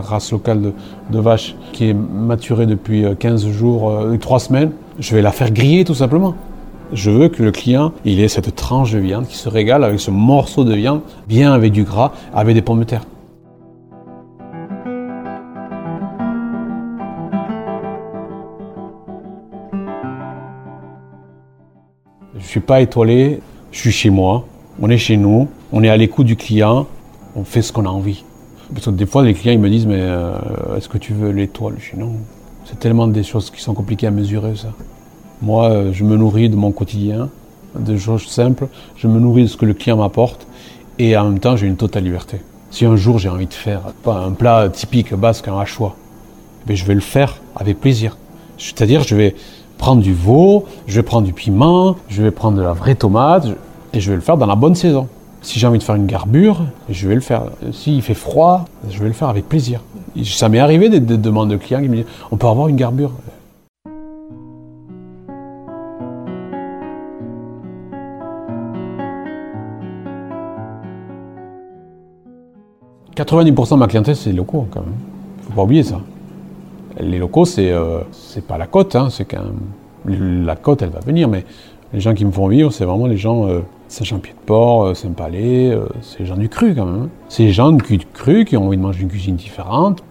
race 0.02 0.32
locale 0.32 0.72
de, 1.12 1.20
vache, 1.20 1.56
qui 1.74 1.90
est 1.90 1.94
maturée 1.94 2.66
depuis 2.66 3.04
euh, 3.04 3.14
15 3.14 3.46
jours, 3.50 3.90
euh, 3.90 4.16
3 4.16 4.40
semaines, 4.40 4.72
je 5.00 5.14
vais 5.14 5.22
la 5.22 5.34
faire 5.34 5.52
griller 5.52 5.84
tout 5.84 5.94
simplement. 5.94 6.36
Je 6.94 7.12
veux 7.12 7.28
que 7.28 7.44
le 7.44 7.52
client, 7.52 7.92
il 8.06 8.22
ait 8.22 8.30
cette 8.30 8.56
tranche 8.56 8.94
de 8.94 9.00
viande 9.00 9.28
qui 9.28 9.36
se 9.36 9.50
régale 9.50 9.84
avec 9.84 10.00
ce 10.00 10.10
morceau 10.10 10.64
de 10.64 10.74
viande, 10.74 11.02
bien 11.28 11.52
avec 11.52 11.74
du 11.74 11.84
gras, 11.84 12.14
avec 12.34 12.56
des 12.56 12.62
pommes 12.62 12.80
de 12.80 12.86
terre. 12.86 13.04
Je 22.38 22.48
suis 22.48 22.62
pas 22.62 22.80
étoilé, 22.80 23.42
je 23.74 23.80
suis 23.80 23.92
chez 23.92 24.10
moi, 24.10 24.46
on 24.82 24.90
est 24.90 24.98
chez 24.98 25.18
nous, 25.18 25.48
on 25.72 25.84
est 25.84 25.90
à 25.90 25.98
l'écoute 25.98 26.26
du 26.26 26.36
client. 26.36 26.88
on 27.36 27.44
fait 27.44 27.62
ce 27.62 27.72
qu'on 27.72 27.86
a 27.86 27.90
envie. 27.90 28.24
Parce 28.74 28.86
que 28.86 28.92
des 28.92 29.06
fois, 29.06 29.24
les 29.24 29.34
clients 29.34 29.54
ils 29.54 29.60
me 29.60 29.70
disent 29.70 29.86
Mais 29.86 30.00
euh, 30.00 30.38
est-ce 30.78 30.90
que 30.90 30.98
tu 30.98 31.14
veux 31.14 31.32
l'étoile 31.32 31.76
Je 31.80 31.92
dis 31.92 32.00
non. 32.00 32.14
C'est 32.66 32.80
tellement 32.80 33.08
des 33.08 33.24
choses 33.24 33.52
qui 33.52 33.62
sont 33.62 33.74
compliquées 33.74 34.08
à 34.08 34.12
mesurer, 34.12 34.56
ça. 34.56 34.70
Moi, 35.42 35.70
euh, 35.70 35.92
je 35.94 36.04
me 36.04 36.16
nourris 36.16 36.50
de 36.50 36.56
mon 36.56 36.72
quotidien, 36.72 37.30
de 37.78 37.98
choses 37.98 38.26
simples. 38.28 38.68
Je 38.96 39.08
me 39.08 39.20
nourris 39.20 39.44
de 39.44 39.48
ce 39.48 39.58
que 39.58 39.66
le 39.66 39.74
client 39.74 39.98
m'apporte. 39.98 40.48
Et 41.00 41.18
en 41.18 41.26
même 41.26 41.40
temps, 41.40 41.56
j'ai 41.56 41.68
une 41.68 41.76
totale 41.76 42.04
liberté. 42.04 42.40
Si 42.72 42.86
un 42.86 42.96
jour 42.96 43.20
j'ai 43.20 43.30
envie 43.30 43.46
de 43.46 43.54
faire 43.54 43.82
un 44.08 44.32
plat 44.32 44.70
typique 44.70 45.14
basque, 45.14 45.48
un 45.48 45.60
hachois, 45.60 45.96
eh 46.70 46.76
je 46.76 46.86
vais 46.86 46.96
le 46.96 47.02
faire 47.02 47.42
avec 47.56 47.80
plaisir. 47.80 48.18
C'est-à-dire, 48.58 49.04
je 49.04 49.16
vais 49.16 49.36
prendre 49.78 50.02
du 50.02 50.14
veau, 50.14 50.66
je 50.88 50.96
vais 50.96 51.04
prendre 51.04 51.26
du 51.26 51.34
piment, 51.34 51.98
je 52.10 52.24
vais 52.24 52.32
prendre 52.32 52.58
de 52.58 52.64
la 52.64 52.74
vraie 52.74 52.96
tomate, 52.96 53.48
et 53.94 54.00
je 54.00 54.10
vais 54.10 54.16
le 54.16 54.22
faire 54.22 54.38
dans 54.38 54.48
la 54.48 54.56
bonne 54.56 54.76
saison. 54.76 55.08
Si 55.42 55.60
j'ai 55.60 55.68
envie 55.68 55.78
de 55.78 55.84
faire 55.84 55.96
une 55.96 56.08
garbure, 56.08 56.64
je 56.90 57.08
vais 57.08 57.16
le 57.16 57.22
faire. 57.22 57.44
S'il 57.72 58.02
fait 58.02 58.14
froid, 58.14 58.66
je 58.90 59.00
vais 59.00 59.08
le 59.08 59.14
faire 59.14 59.28
avec 59.28 59.48
plaisir. 59.48 59.82
Ça 60.24 60.50
m'est 60.50 60.60
arrivé 60.60 60.90
des, 60.90 61.00
demandes 61.00 61.50
de 61.50 61.58
clients 61.58 61.82
qui 61.82 61.90
me 61.90 61.98
disent 61.98 62.06
on 62.32 62.38
peut 62.38 62.48
avoir 62.48 62.70
une 62.70 62.76
garbure. 62.76 63.12
«90% 73.16 73.76
de 73.76 73.76
ma 73.76 73.88
clientèle, 73.88 74.16
c'est 74.16 74.32
les 74.32 74.36
locaux, 74.36 74.66
quand 74.72 74.80
même. 74.80 74.96
Faut 75.44 75.54
pas 75.54 75.62
oublier 75.62 75.84
ça. 75.84 76.02
Les 77.00 77.20
locaux, 77.20 77.46
c'est 77.46 77.72
euh, 77.72 78.00
pas 78.48 78.58
la 78.58 78.66
côte, 78.66 78.96
hein, 78.96 79.10
la 80.08 80.56
côte, 80.56 80.82
elle 80.82 80.90
va 80.90 81.00
venir, 81.00 81.28
mais 81.28 81.46
les 81.94 82.00
gens 82.00 82.16
qui 82.16 82.26
me 82.26 82.32
font 82.32 82.48
vivre, 82.48 82.74
c'est 82.74 82.86
vraiment 82.86 83.06
les 83.06 83.18
gens 83.18 83.48
euh, 83.48 83.60
Saint-Jean-Pied-de-Port, 83.88 84.86
euh, 84.86 84.94
Saint-Palais, 84.94 85.72
euh, 85.72 85.86
c'est 86.02 86.20
les 86.20 86.26
gens 86.26 86.38
du 86.38 86.50
cru 86.50 86.74
quand 86.76 86.86
même. 86.86 87.04
Hein. 87.04 87.10
C'est 87.30 87.44
les 87.44 87.52
gens 87.52 87.72
du 87.72 87.82
cru 87.82 88.46
qui 88.46 88.58
ont 88.58 88.68
envie 88.68 88.78
de 88.78 88.82
manger 88.82 89.02
une 89.02 89.10
cuisine 89.10 89.36
différente. 89.36 90.04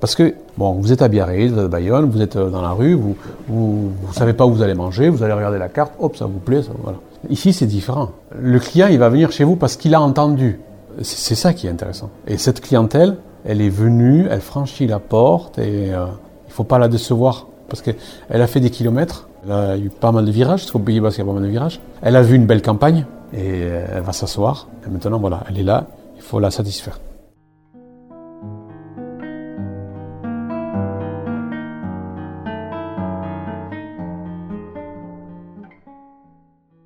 Parce 0.00 0.14
que, 0.14 0.34
bon, 0.58 0.72
vous 0.72 0.92
êtes 0.92 1.02
à 1.02 1.08
Biarritz, 1.08 1.52
vous 1.52 1.58
êtes 1.58 1.64
à 1.64 1.68
Bayonne, 1.68 2.10
vous 2.10 2.20
êtes 2.20 2.36
dans 2.36 2.60
la 2.60 2.70
rue, 2.70 2.94
vous, 2.94 3.16
vous, 3.48 3.90
savez 4.12 4.34
pas 4.34 4.44
où 4.44 4.52
vous 4.52 4.62
allez 4.62 4.74
manger, 4.74 5.08
vous 5.08 5.22
allez 5.22 5.32
regarder 5.32 5.58
la 5.58 5.68
carte, 5.68 5.94
hop, 5.98 6.16
ça 6.16 6.26
vous 6.26 6.38
plaît, 6.38 6.62
ça, 6.62 6.72
voilà. 6.82 6.98
Ici, 7.30 7.54
c'est 7.54 7.66
différent. 7.66 8.10
Le 8.38 8.58
client, 8.58 8.88
il 8.88 8.98
va 8.98 9.08
venir 9.08 9.32
chez 9.32 9.44
vous 9.44 9.56
parce 9.56 9.76
qu'il 9.76 9.94
a 9.94 10.00
entendu. 10.00 10.60
C'est 11.00 11.34
ça 11.34 11.54
qui 11.54 11.66
est 11.66 11.70
intéressant. 11.70 12.10
Et 12.28 12.36
cette 12.36 12.60
clientèle, 12.60 13.16
elle 13.46 13.62
est 13.62 13.70
venue, 13.70 14.26
elle 14.30 14.42
franchit 14.42 14.86
la 14.86 14.98
porte 14.98 15.58
et 15.58 15.86
il 15.86 15.98
il 16.46 16.52
faut 16.52 16.64
pas 16.64 16.78
la 16.78 16.86
décevoir 16.86 17.48
parce 17.68 17.82
qu'elle 17.82 17.96
a 18.30 18.46
fait 18.46 18.60
des 18.60 18.70
kilomètres 18.70 19.26
elle 19.46 19.52
a 19.52 19.76
eu 19.76 19.90
pas 19.90 20.12
mal 20.12 20.24
de 20.24 20.30
virages, 20.30 20.60
parce 20.60 20.70
qu'au 20.70 20.78
Pays 20.78 21.00
Basque, 21.00 21.18
il 21.18 21.20
y 21.20 21.22
a 21.22 21.26
pas 21.26 21.32
mal 21.32 21.42
de 21.42 21.48
virages. 21.48 21.80
Elle 22.02 22.16
a 22.16 22.22
vu 22.22 22.36
une 22.36 22.46
belle 22.46 22.62
campagne 22.62 23.04
et 23.36 23.60
elle 23.60 24.02
va 24.02 24.12
s'asseoir. 24.12 24.68
Et 24.86 24.90
maintenant, 24.90 25.18
voilà, 25.18 25.44
elle 25.48 25.58
est 25.58 25.64
là, 25.64 25.86
il 26.16 26.22
faut 26.22 26.40
la 26.40 26.50
satisfaire. 26.50 26.98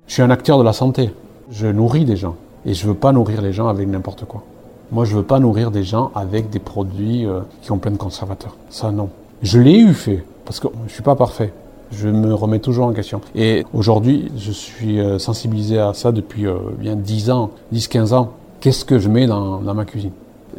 Je 0.07 0.13
suis 0.13 0.23
un 0.23 0.31
acteur 0.31 0.57
de 0.57 0.63
la 0.63 0.73
santé. 0.73 1.11
Je 1.51 1.67
nourris 1.67 2.03
des 2.03 2.17
gens. 2.17 2.35
Et 2.65 2.73
je 2.73 2.83
ne 2.85 2.91
veux 2.91 2.97
pas 2.97 3.11
nourrir 3.11 3.41
les 3.41 3.53
gens 3.53 3.67
avec 3.67 3.87
n'importe 3.87 4.25
quoi. 4.25 4.43
Moi, 4.91 5.05
je 5.05 5.13
ne 5.13 5.19
veux 5.19 5.25
pas 5.25 5.39
nourrir 5.39 5.69
des 5.69 5.83
gens 5.83 6.11
avec 6.15 6.49
des 6.49 6.59
produits 6.59 7.25
euh, 7.27 7.41
qui 7.61 7.71
ont 7.71 7.77
plein 7.77 7.91
de 7.91 7.97
conservateurs. 7.97 8.57
Ça, 8.69 8.91
non. 8.91 9.09
Je 9.43 9.59
l'ai 9.59 9.77
eu 9.77 9.93
fait, 9.93 10.23
parce 10.45 10.59
que 10.59 10.67
je 10.79 10.83
ne 10.83 10.89
suis 10.89 11.03
pas 11.03 11.15
parfait 11.15 11.53
je 11.91 12.07
me 12.07 12.33
remets 12.33 12.59
toujours 12.59 12.85
en 12.85 12.93
question. 12.93 13.21
Et 13.35 13.65
aujourd'hui, 13.73 14.31
je 14.37 14.51
suis 14.51 14.99
euh, 14.99 15.19
sensibilisé 15.19 15.79
à 15.79 15.93
ça 15.93 16.11
depuis 16.11 16.45
euh, 16.45 16.57
bien 16.77 16.95
10 16.95 17.31
ans, 17.31 17.51
10-15 17.73 18.13
ans. 18.13 18.29
Qu'est-ce 18.59 18.85
que 18.85 18.99
je 18.99 19.09
mets 19.09 19.27
dans, 19.27 19.61
ma 19.61 19.85
cuisine? 19.85 20.11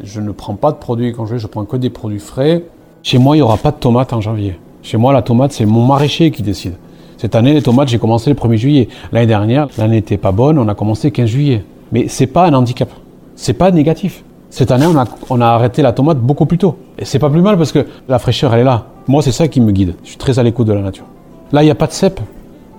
Je 0.03 0.19
ne 0.19 0.31
prends 0.31 0.55
pas 0.55 0.71
de 0.71 0.77
produits 0.77 1.13
congelés, 1.13 1.39
je 1.39 1.47
prends 1.47 1.65
que 1.65 1.77
des 1.77 1.89
produits 1.89 2.19
frais. 2.19 2.63
Chez 3.03 3.17
moi, 3.17 3.35
il 3.35 3.39
n'y 3.39 3.43
aura 3.43 3.57
pas 3.57 3.71
de 3.71 3.77
tomates 3.77 4.13
en 4.13 4.21
janvier. 4.21 4.59
Chez 4.83 4.97
moi, 4.97 5.13
la 5.13 5.21
tomate, 5.21 5.51
c'est 5.51 5.65
mon 5.65 5.85
maraîcher 5.85 6.31
qui 6.31 6.41
décide. 6.41 6.73
Cette 7.17 7.35
année, 7.35 7.53
les 7.53 7.61
tomates, 7.61 7.89
j'ai 7.89 7.99
commencé 7.99 8.31
le 8.31 8.35
1er 8.35 8.57
juillet. 8.57 8.89
L'année 9.11 9.27
dernière, 9.27 9.67
l'année 9.77 9.97
n'était 9.97 10.17
pas 10.17 10.31
bonne, 10.31 10.57
on 10.57 10.67
a 10.67 10.73
commencé 10.73 11.09
le 11.09 11.11
15 11.11 11.29
juillet. 11.29 11.63
Mais 11.91 12.07
c'est 12.07 12.27
pas 12.27 12.47
un 12.47 12.53
handicap. 12.53 12.89
C'est 13.35 13.53
pas 13.53 13.69
négatif. 13.69 14.23
Cette 14.49 14.71
année, 14.71 14.87
on 14.87 14.97
a, 14.97 15.05
on 15.29 15.39
a 15.39 15.45
arrêté 15.45 15.81
la 15.81 15.93
tomate 15.93 16.19
beaucoup 16.19 16.45
plus 16.45 16.57
tôt. 16.57 16.77
Et 16.97 17.05
c'est 17.05 17.19
pas 17.19 17.29
plus 17.29 17.41
mal 17.41 17.57
parce 17.57 17.71
que 17.71 17.85
la 18.09 18.17
fraîcheur, 18.17 18.53
elle 18.53 18.61
est 18.61 18.65
là. 18.65 18.87
Moi, 19.07 19.21
c'est 19.21 19.31
ça 19.31 19.47
qui 19.47 19.61
me 19.61 19.71
guide. 19.71 19.93
Je 20.03 20.09
suis 20.09 20.17
très 20.17 20.39
à 20.39 20.43
l'écoute 20.43 20.67
de 20.67 20.73
la 20.73 20.81
nature. 20.81 21.05
Là, 21.53 21.63
il 21.63 21.65
n'y 21.65 21.71
a 21.71 21.75
pas 21.75 21.87
de 21.87 21.91
cèpe, 21.91 22.21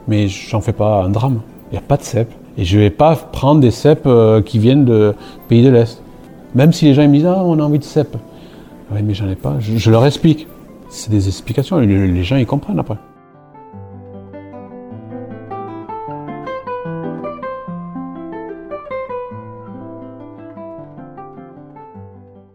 mais 0.09 0.29
j'en 0.29 0.63
fais 0.63 0.73
pas 0.73 1.05
un 1.05 1.11
drame. 1.11 1.41
Il 1.71 1.73
n'y 1.73 1.79
a 1.79 1.83
pas 1.83 1.99
de 1.99 2.03
cèpe. 2.03 2.33
Et 2.57 2.65
je 2.65 2.79
ne 2.79 2.83
vais 2.85 2.91
pas 2.91 3.17
prendre 3.17 3.61
des 3.61 3.71
cèpes 3.71 4.07
euh, 4.07 4.41
qui 4.41 4.59
viennent 4.59 4.87
de 4.87 5.15
pays 5.49 5.63
de 5.63 5.69
l'Est. 5.69 6.03
Même 6.55 6.73
si 6.73 6.87
les 6.87 6.95
gens 6.95 7.07
me 7.07 7.13
disent 7.13 7.27
Ah, 7.27 7.43
on 7.45 7.59
a 7.59 7.63
envie 7.63 7.79
de 7.79 7.85
cèpes. 7.85 8.17
Oui, 8.91 9.03
mais 9.03 9.13
j'en 9.13 9.29
ai 9.29 9.37
pas. 9.37 9.57
Je, 9.61 9.91
leur 9.91 10.07
explique. 10.07 10.49
C'est 10.89 11.11
des 11.11 11.29
explications. 11.29 11.79
Les, 11.79 12.09
les 12.09 12.25
gens, 12.25 12.37
ils 12.37 12.47
comprennent 12.47 12.79
après. 12.79 12.97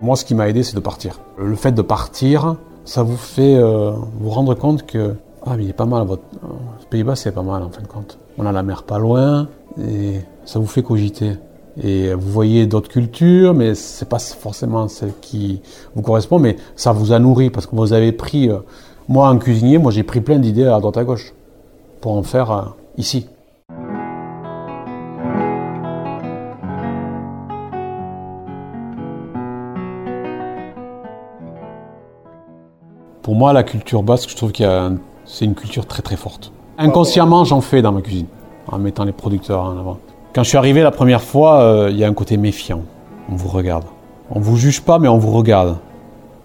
Moi, 0.01 0.15
ce 0.15 0.25
qui 0.25 0.33
m'a 0.33 0.49
aidé, 0.49 0.63
c'est 0.63 0.75
de 0.75 0.79
partir. 0.79 1.19
Le 1.37 1.55
fait 1.55 1.73
de 1.73 1.81
partir, 1.81 2.55
ça 2.85 3.03
vous 3.03 3.17
fait 3.17 3.55
euh, 3.55 3.91
vous 4.19 4.29
rendre 4.29 4.55
compte 4.55 4.85
que 4.85 5.15
ah, 5.49 5.55
mais 5.55 5.63
il 5.63 5.69
est 5.69 5.73
pas 5.73 5.85
mal, 5.85 6.05
votre 6.05 6.23
Pays-Bas, 6.89 7.15
c'est 7.15 7.31
pas 7.31 7.41
mal 7.41 7.63
en 7.63 7.69
fin 7.69 7.81
de 7.81 7.87
compte. 7.87 8.17
On 8.37 8.45
a 8.45 8.51
la 8.51 8.63
mer 8.63 8.83
pas 8.83 8.99
loin 8.99 9.47
et 9.81 10.19
ça 10.45 10.59
vous 10.59 10.65
fait 10.65 10.83
cogiter. 10.83 11.33
Et 11.81 12.13
vous 12.13 12.31
voyez 12.31 12.65
d'autres 12.65 12.89
cultures, 12.89 13.53
mais 13.53 13.75
c'est 13.75 14.09
pas 14.09 14.19
forcément 14.19 14.87
celle 14.87 15.13
qui 15.21 15.61
vous 15.95 16.01
correspond, 16.01 16.39
mais 16.39 16.57
ça 16.75 16.91
vous 16.91 17.11
a 17.13 17.19
nourri 17.19 17.49
parce 17.49 17.65
que 17.65 17.75
vous 17.75 17.93
avez 17.93 18.11
pris, 18.11 18.49
euh, 18.49 18.59
moi 19.07 19.29
en 19.29 19.37
cuisinier, 19.37 19.77
moi 19.77 19.91
j'ai 19.91 20.03
pris 20.03 20.21
plein 20.21 20.39
d'idées 20.39 20.65
à 20.65 20.79
droite 20.79 20.97
à 20.97 21.03
gauche 21.03 21.33
pour 22.01 22.17
en 22.17 22.23
faire 22.23 22.51
euh, 22.51 22.63
ici. 22.97 23.27
Pour 33.21 33.35
moi, 33.35 33.51
la 33.51 33.63
culture 33.63 34.03
basque, 34.03 34.29
je 34.29 34.35
trouve 34.37 34.53
qu'il 34.53 34.65
y 34.65 34.69
a 34.69 34.85
un 34.85 34.97
c'est 35.27 35.45
une 35.45 35.53
culture 35.53 35.85
très 35.85 36.01
très 36.01 36.15
forte. 36.15 36.51
Inconsciemment, 36.79 37.43
j'en 37.43 37.61
fais 37.61 37.81
dans 37.81 37.91
ma 37.91 38.01
cuisine, 38.01 38.27
en 38.67 38.79
mettant 38.79 39.03
les 39.03 39.11
producteurs 39.11 39.61
en 39.61 39.77
avant. 39.77 39.97
Quand 40.33 40.43
je 40.43 40.49
suis 40.49 40.57
arrivé 40.57 40.81
la 40.81 40.91
première 40.91 41.21
fois, 41.21 41.61
euh, 41.61 41.89
il 41.91 41.97
y 41.97 42.03
a 42.03 42.07
un 42.07 42.13
côté 42.13 42.37
méfiant. 42.37 42.81
On 43.29 43.35
vous 43.35 43.49
regarde. 43.49 43.83
On 44.31 44.39
vous 44.39 44.55
juge 44.55 44.81
pas, 44.81 44.99
mais 44.99 45.07
on 45.07 45.17
vous 45.17 45.31
regarde. 45.31 45.77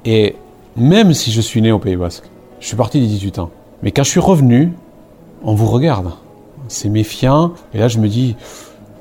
Et 0.04 0.36
même 0.76 1.14
si 1.14 1.30
je 1.30 1.40
suis 1.40 1.62
né 1.62 1.70
au 1.72 1.78
Pays 1.78 1.96
Basque, 1.96 2.24
je 2.60 2.66
suis 2.66 2.76
parti 2.76 3.00
dès 3.00 3.06
18 3.06 3.38
ans. 3.38 3.50
Mais 3.82 3.92
quand 3.92 4.02
je 4.02 4.10
suis 4.10 4.20
revenu, 4.20 4.72
on 5.44 5.54
vous 5.54 5.66
regarde. 5.66 6.12
C'est 6.68 6.88
méfiant. 6.88 7.52
Et 7.74 7.78
là, 7.78 7.88
je 7.88 7.98
me 7.98 8.08
dis, 8.08 8.36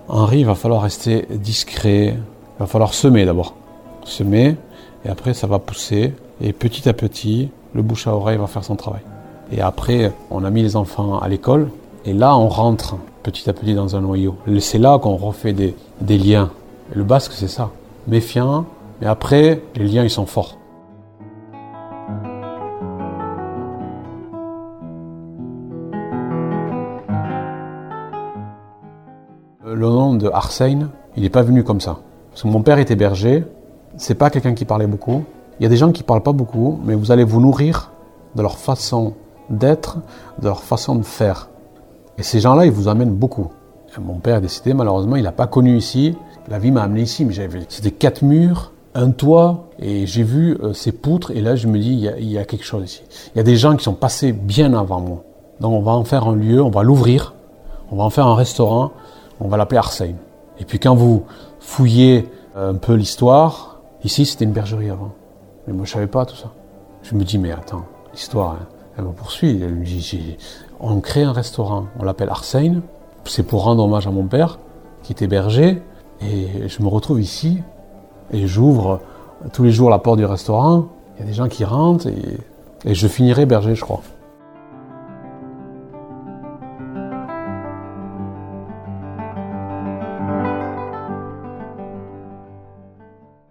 Henri, 0.10 0.40
il 0.40 0.46
va 0.46 0.56
falloir 0.56 0.82
rester 0.82 1.28
discret. 1.30 2.16
Il 2.18 2.60
va 2.60 2.66
falloir 2.66 2.94
semer 2.94 3.26
d'abord. 3.26 3.56
Semer, 4.04 4.58
et 5.06 5.10
après, 5.10 5.34
ça 5.34 5.48
va 5.48 5.60
pousser. 5.60 6.14
Et 6.42 6.54
petit 6.54 6.90
à 6.90 6.94
petit, 6.94 7.50
le 7.74 7.82
bouche 7.82 8.08
à 8.08 8.16
oreille 8.16 8.38
va 8.38 8.48
faire 8.48 8.64
son 8.64 8.76
travail. 8.76 9.02
Et 9.54 9.60
après, 9.60 10.14
on 10.30 10.46
a 10.46 10.50
mis 10.50 10.64
les 10.64 10.78
enfants 10.78 11.20
à 11.20 11.28
l'école. 11.28 11.70
Et 12.06 12.14
là, 12.14 12.38
on 12.38 12.48
rentre 12.48 12.96
petit 13.22 13.50
à 13.50 13.54
petit 13.54 13.74
dans 13.74 13.98
un 13.98 14.02
noyau. 14.02 14.36
C'est 14.60 14.78
là 14.78 14.98
qu'on 14.98 15.18
refait 15.18 15.52
des, 15.52 16.18
liens. 16.18 16.52
le 16.94 17.04
basque, 17.04 17.34
c'est 17.34 17.50
ça. 17.50 17.70
Méfiant, 18.08 18.66
mais 19.02 19.08
après, 19.08 19.62
les 19.76 19.86
liens, 19.86 20.04
ils 20.04 20.10
sont 20.10 20.26
forts. 20.26 20.58
Le 29.66 29.88
nom 29.88 30.14
de 30.16 30.30
Arsène, 30.30 30.90
il 31.18 31.24
n'est 31.24 31.30
pas 31.30 31.44
venu 31.44 31.64
comme 31.66 31.82
ça. 31.82 31.98
Parce 32.30 32.44
que 32.44 32.48
mon 32.48 32.62
père 32.62 32.80
était 32.80 32.96
berger, 32.96 33.44
c'est 33.98 34.16
pas 34.16 34.30
quelqu'un 34.30 34.54
qui 34.54 34.64
parlait 34.64 34.88
beaucoup. 34.88 35.26
Il 35.60 35.64
y 35.64 35.66
a 35.66 35.70
des 35.70 35.78
gens 35.78 35.92
qui 35.92 36.04
parlent 36.04 36.24
pas 36.24 36.32
beaucoup, 36.32 36.80
mais 36.86 36.96
vous 36.96 37.12
allez 37.12 37.26
vous 37.26 37.42
nourrir 37.42 37.92
de 38.36 38.42
leur 38.42 38.58
façon 38.58 39.14
d'être, 39.52 39.98
de 40.40 40.46
leur 40.46 40.64
façon 40.64 40.96
de 40.96 41.04
faire. 41.04 41.50
Et 42.18 42.24
ces 42.24 42.40
gens-là, 42.40 42.66
ils 42.66 42.72
vous 42.72 42.88
amènent 42.88 43.16
beaucoup. 43.16 43.52
mon 44.00 44.20
père 44.20 44.38
est 44.38 44.42
décédé, 44.42 44.74
malheureusement, 44.74 45.16
il 45.16 45.24
n'a 45.24 45.32
pas 45.32 45.48
connu 45.48 45.78
ici. 45.78 46.16
La 46.48 46.60
vie 46.60 46.72
m'a 46.72 46.84
amené 46.84 47.02
ici, 47.02 47.26
mais 47.26 47.34
j'avais, 47.34 47.62
c'était 47.70 47.92
quatre 47.92 48.24
murs, 48.24 48.72
un 48.94 49.12
toit, 49.12 49.70
et 49.80 50.06
j'ai 50.06 50.24
vu 50.24 50.58
euh, 50.62 50.74
ces 50.74 50.92
poutres, 50.92 51.32
et 51.32 51.42
là, 51.42 51.56
je 51.56 51.68
me 51.68 51.80
dis, 51.80 51.94
il 51.94 52.32
y, 52.32 52.38
a, 52.38 52.46
quelque 52.46 52.66
chose 52.66 52.84
ici. 52.84 53.04
Il 53.34 53.38
y 53.38 53.42
a 53.42 53.44
des 53.44 53.56
gens 53.56 53.76
qui 53.76 53.84
sont 53.84 53.94
passés 53.94 54.34
bien 54.34 54.74
avant 54.74 55.00
moi. 55.00 55.24
Donc, 55.60 55.74
on 55.74 55.82
va 55.82 55.92
en 55.92 56.04
faire 56.04 56.28
un 56.28 56.36
lieu, 56.36 56.62
on 56.62 56.70
va 56.70 56.84
l'ouvrir, 56.84 57.34
on 57.92 57.96
va 57.96 58.04
en 58.04 58.10
faire 58.10 58.28
un 58.28 58.36
restaurant, 58.36 58.92
on 59.40 59.48
va 59.48 59.58
l'appeler 59.58 59.78
Arsène. 59.78 60.18
Et 60.60 60.66
puis, 60.66 60.80
quand 60.80 60.96
vous 60.96 61.24
fouillez 61.60 62.30
un 62.56 62.76
peu 62.76 62.94
l'histoire, 62.94 63.82
ici, 64.04 64.26
c'était 64.26 64.46
une 64.46 64.52
bergerie 64.52 64.90
avant. 64.90 65.12
Mais 65.68 65.74
moi, 65.74 65.86
je 65.86 65.92
savais 65.92 66.08
pas 66.08 66.26
tout 66.26 66.36
ça. 66.36 66.52
Je 67.04 67.16
me 67.16 67.24
dis, 67.24 67.38
mais 67.38 67.52
attends, 67.52 67.86
l'histoire, 68.14 68.58
hein. 68.62 68.68
Elle 68.98 69.06
me 69.06 69.12
poursuit. 69.12 69.62
Elle 69.62 69.76
me 69.76 69.86
dit 69.86 70.38
On 70.80 71.00
crée 71.00 71.24
un 71.24 71.32
restaurant. 71.32 71.86
On 72.00 72.04
l'appelle 72.04 72.30
Arsène. 72.30 72.82
C'est 73.26 73.44
pour 73.44 73.64
rendre 73.64 73.84
hommage 73.84 74.08
à 74.08 74.12
mon 74.12 74.26
père, 74.26 74.60
qui 75.04 75.12
était 75.12 75.28
berger. 75.28 75.82
Et 76.22 76.68
je 76.68 76.82
me 76.82 76.88
retrouve 76.88 77.22
ici. 77.22 77.62
Et 78.32 78.48
j'ouvre 78.48 79.00
tous 79.54 79.64
les 79.64 79.72
jours 79.72 79.90
la 79.90 80.00
porte 80.00 80.18
du 80.18 80.26
restaurant, 80.26 80.88
il 81.16 81.22
y 81.22 81.24
a 81.24 81.28
des 81.28 81.34
gens 81.34 81.48
qui 81.48 81.66
rentrent 81.66 82.08
et, 82.08 82.94
je 82.94 83.08
finirai 83.08 83.46
berger, 83.46 83.76
je 83.76 83.82
crois. 83.82 84.02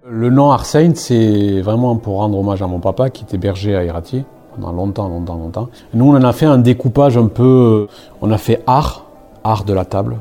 Le 0.04 0.30
nom 0.30 0.50
Arsène, 0.50 0.97
c'est 0.97 1.61
vraiment 1.61 1.97
pour 1.97 2.16
rendre 2.16 2.38
hommage 2.38 2.61
à 2.61 2.66
mon 2.66 2.80
papa 2.80 3.09
qui 3.09 3.23
était 3.25 3.38
berger 3.38 3.76
à 3.76 3.85
Irati 3.85 4.25
longtemps, 4.61 5.09
longtemps, 5.09 5.37
longtemps. 5.37 5.69
Nous, 5.95 6.05
on 6.05 6.14
en 6.14 6.23
a 6.23 6.33
fait 6.33 6.47
un 6.47 6.59
découpage 6.59 7.17
un 7.17 7.26
peu. 7.26 7.87
On 8.21 8.31
a 8.31 8.38
fait 8.38 8.62
art, 8.67 9.07
art 9.45 9.64
de 9.64 9.73
la 9.73 9.85
table, 9.85 10.17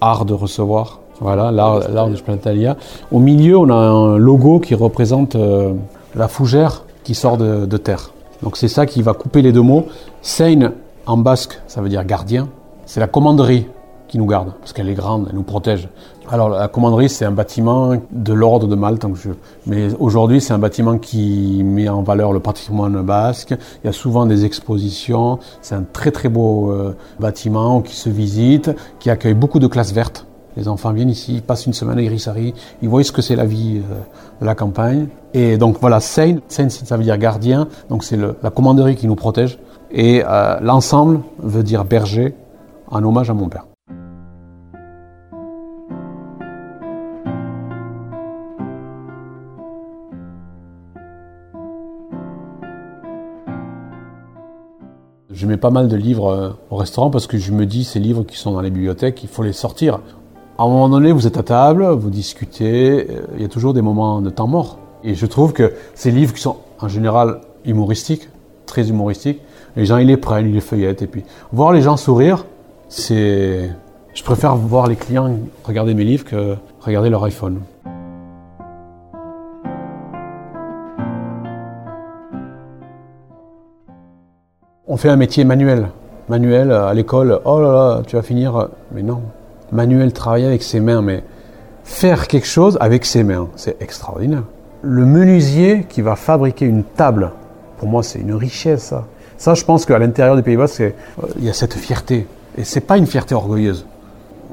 art 0.00 0.24
de 0.24 0.34
recevoir. 0.34 1.00
Voilà, 1.20 1.52
l'art 1.52 2.08
de 2.08 2.16
Splatalia. 2.16 2.76
Au 3.12 3.18
milieu, 3.18 3.56
on 3.58 3.68
a 3.70 3.74
un 3.74 4.16
logo 4.16 4.58
qui 4.58 4.74
représente 4.74 5.36
euh, 5.36 5.72
la 6.14 6.26
fougère 6.26 6.84
qui 7.04 7.14
sort 7.14 7.36
de, 7.36 7.66
de 7.66 7.76
terre. 7.76 8.10
Donc 8.42 8.56
c'est 8.56 8.68
ça 8.68 8.86
qui 8.86 9.02
va 9.02 9.12
couper 9.12 9.42
les 9.42 9.52
deux 9.52 9.62
mots. 9.62 9.86
Seine 10.20 10.72
en 11.06 11.16
basque, 11.16 11.60
ça 11.66 11.80
veut 11.80 11.88
dire 11.88 12.04
gardien. 12.04 12.48
C'est 12.86 13.00
la 13.00 13.06
commanderie 13.06 13.66
qui 14.12 14.18
nous 14.18 14.26
garde, 14.26 14.52
parce 14.60 14.74
qu'elle 14.74 14.90
est 14.90 14.94
grande, 14.94 15.28
elle 15.30 15.36
nous 15.36 15.42
protège. 15.42 15.88
Alors 16.28 16.50
la 16.50 16.68
commanderie, 16.68 17.08
c'est 17.08 17.24
un 17.24 17.30
bâtiment 17.30 17.94
de 18.10 18.32
l'ordre 18.34 18.66
de 18.66 18.74
Malte, 18.74 19.06
mais 19.66 19.88
aujourd'hui 19.98 20.42
c'est 20.42 20.52
un 20.52 20.58
bâtiment 20.58 20.98
qui 20.98 21.62
met 21.64 21.88
en 21.88 22.02
valeur 22.02 22.34
le 22.34 22.40
patrimoine 22.40 23.00
basque. 23.00 23.54
Il 23.82 23.86
y 23.86 23.88
a 23.88 23.92
souvent 23.92 24.26
des 24.26 24.44
expositions. 24.44 25.38
C'est 25.62 25.74
un 25.76 25.84
très 25.90 26.10
très 26.10 26.28
beau 26.28 26.70
euh, 26.70 26.94
bâtiment 27.20 27.80
qui 27.80 27.96
se 27.96 28.10
visite, 28.10 28.70
qui 28.98 29.08
accueille 29.08 29.32
beaucoup 29.32 29.58
de 29.58 29.66
classes 29.66 29.94
vertes. 29.94 30.26
Les 30.58 30.68
enfants 30.68 30.92
viennent 30.92 31.08
ici, 31.08 31.42
passent 31.46 31.64
une 31.64 31.72
semaine 31.72 31.96
à 31.96 32.02
Irissari, 32.02 32.52
ils 32.82 32.90
voient 32.90 33.02
ce 33.02 33.12
que 33.12 33.22
c'est 33.22 33.36
la 33.36 33.46
vie 33.46 33.78
euh, 33.78 33.94
de 34.42 34.44
la 34.44 34.54
campagne. 34.54 35.06
Et 35.32 35.56
donc 35.56 35.78
voilà, 35.80 36.00
Seine, 36.00 36.42
Seine 36.48 36.68
ça 36.68 36.98
veut 36.98 37.04
dire 37.04 37.16
gardien, 37.16 37.66
donc 37.88 38.04
c'est 38.04 38.18
la 38.18 38.50
commanderie 38.50 38.94
qui 38.94 39.06
nous 39.06 39.16
protège. 39.16 39.58
Et 39.90 40.22
euh, 40.22 40.60
l'ensemble 40.60 41.20
veut 41.38 41.62
dire 41.62 41.86
berger, 41.86 42.34
en 42.90 43.02
hommage 43.02 43.30
à 43.30 43.32
mon 43.32 43.48
père. 43.48 43.64
Je 55.42 55.48
mets 55.48 55.56
pas 55.56 55.70
mal 55.70 55.88
de 55.88 55.96
livres 55.96 56.28
euh, 56.28 56.50
au 56.70 56.76
restaurant 56.76 57.10
parce 57.10 57.26
que 57.26 57.36
je 57.36 57.50
me 57.50 57.66
dis 57.66 57.82
ces 57.82 57.98
livres 57.98 58.22
qui 58.22 58.36
sont 58.36 58.52
dans 58.52 58.60
les 58.60 58.70
bibliothèques, 58.70 59.24
il 59.24 59.28
faut 59.28 59.42
les 59.42 59.52
sortir. 59.52 59.98
À 60.56 60.62
un 60.62 60.68
moment 60.68 60.88
donné, 60.88 61.10
vous 61.10 61.26
êtes 61.26 61.36
à 61.36 61.42
table, 61.42 61.84
vous 61.84 62.10
discutez, 62.10 63.08
euh, 63.10 63.22
il 63.34 63.42
y 63.42 63.44
a 63.44 63.48
toujours 63.48 63.74
des 63.74 63.82
moments 63.82 64.20
de 64.20 64.30
temps 64.30 64.46
mort. 64.46 64.78
Et 65.02 65.16
je 65.16 65.26
trouve 65.26 65.52
que 65.52 65.72
ces 65.96 66.12
livres 66.12 66.32
qui 66.32 66.40
sont 66.40 66.58
en 66.78 66.86
général 66.86 67.40
humoristiques, 67.64 68.28
très 68.66 68.88
humoristiques, 68.88 69.40
les 69.74 69.84
gens 69.84 69.96
ils 69.96 70.06
les 70.06 70.16
prennent, 70.16 70.46
ils 70.46 70.54
les 70.54 70.60
feuillettent 70.60 71.02
et 71.02 71.08
puis 71.08 71.24
voir 71.50 71.72
les 71.72 71.82
gens 71.82 71.96
sourire, 71.96 72.46
c'est 72.88 73.68
je 74.14 74.22
préfère 74.22 74.54
voir 74.54 74.86
les 74.86 74.94
clients 74.94 75.40
regarder 75.64 75.94
mes 75.94 76.04
livres 76.04 76.24
que 76.24 76.54
regarder 76.82 77.10
leur 77.10 77.24
iPhone. 77.24 77.62
On 84.92 84.98
fait 84.98 85.08
un 85.08 85.16
métier 85.16 85.44
manuel. 85.44 85.88
Manuel 86.28 86.70
euh, 86.70 86.86
à 86.86 86.92
l'école, 86.92 87.40
oh 87.46 87.62
là 87.62 87.72
là, 87.72 88.02
tu 88.06 88.16
vas 88.16 88.20
finir. 88.20 88.56
Euh, 88.56 88.66
mais 88.92 89.00
non. 89.00 89.22
Manuel, 89.72 90.12
travailler 90.12 90.44
avec 90.44 90.62
ses 90.62 90.80
mains, 90.80 91.00
mais 91.00 91.24
faire 91.82 92.28
quelque 92.28 92.46
chose 92.46 92.76
avec 92.78 93.06
ses 93.06 93.24
mains, 93.24 93.48
c'est 93.56 93.80
extraordinaire. 93.80 94.42
Le 94.82 95.06
menuisier 95.06 95.86
qui 95.88 96.02
va 96.02 96.14
fabriquer 96.14 96.66
une 96.66 96.84
table, 96.84 97.32
pour 97.78 97.88
moi, 97.88 98.02
c'est 98.02 98.18
une 98.18 98.34
richesse, 98.34 98.92
ça. 99.38 99.54
Je 99.54 99.64
pense 99.64 99.86
qu'à 99.86 99.98
l'intérieur 99.98 100.36
du 100.36 100.42
Pays-Bas, 100.42 100.66
euh, 100.80 100.90
il 101.38 101.44
y 101.46 101.48
a 101.48 101.54
cette 101.54 101.72
fierté. 101.72 102.26
Et 102.58 102.64
c'est 102.64 102.82
pas 102.82 102.98
une 102.98 103.06
fierté 103.06 103.34
orgueilleuse. 103.34 103.86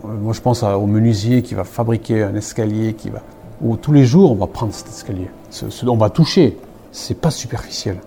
Moi, 0.06 0.32
je 0.32 0.40
pense 0.40 0.64
au 0.64 0.86
menuisier 0.86 1.42
qui 1.42 1.54
va 1.54 1.66
fabriquer 1.66 2.24
un 2.24 2.36
escalier, 2.36 2.94
qui 2.94 3.10
va, 3.10 3.20
où 3.62 3.76
tous 3.76 3.92
les 3.92 4.06
jours, 4.06 4.32
on 4.32 4.36
va 4.36 4.48
prendre 4.48 4.74
cet 4.74 4.88
escalier. 4.88 5.30
Ce, 5.50 5.66
on 5.86 5.98
va 5.98 6.10
toucher, 6.10 6.58
c'est 6.94 7.20
pas 7.20 7.30
superficiel. 7.30 7.98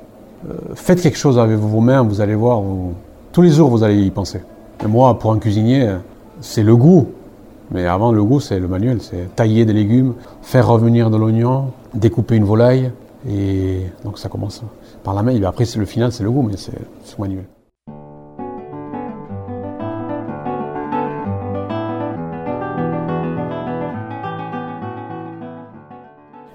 Euh, 0.48 0.54
faites 0.74 1.00
quelque 1.00 1.18
chose 1.18 1.38
avec 1.38 1.56
vos 1.56 1.80
mains, 1.80 2.02
vous 2.02 2.20
allez 2.20 2.34
voir, 2.34 2.62
tous 3.32 3.42
les 3.42 3.50
jours 3.50 3.70
vous 3.70 3.82
allez 3.82 4.02
y 4.02 4.10
penser. 4.10 4.40
Et 4.82 4.86
moi, 4.86 5.18
pour 5.18 5.32
un 5.32 5.38
cuisinier, 5.38 5.96
c'est 6.40 6.62
le 6.62 6.76
goût. 6.76 7.08
Mais 7.70 7.86
avant 7.86 8.12
le 8.12 8.22
goût, 8.22 8.40
c'est 8.40 8.58
le 8.58 8.68
manuel, 8.68 9.00
c'est 9.00 9.34
tailler 9.34 9.64
des 9.64 9.72
légumes, 9.72 10.14
faire 10.42 10.68
revenir 10.68 11.08
de 11.08 11.16
l'oignon, 11.16 11.68
découper 11.94 12.36
une 12.36 12.44
volaille. 12.44 12.90
Et 13.28 13.86
donc 14.04 14.18
ça 14.18 14.28
commence 14.28 14.62
par 15.04 15.14
la 15.14 15.22
main. 15.22 15.32
Et 15.32 15.44
après, 15.44 15.64
le 15.76 15.84
final, 15.86 16.12
c'est 16.12 16.24
le 16.24 16.30
goût, 16.30 16.42
mais 16.42 16.56
c'est 16.56 17.18
manuel. 17.18 17.44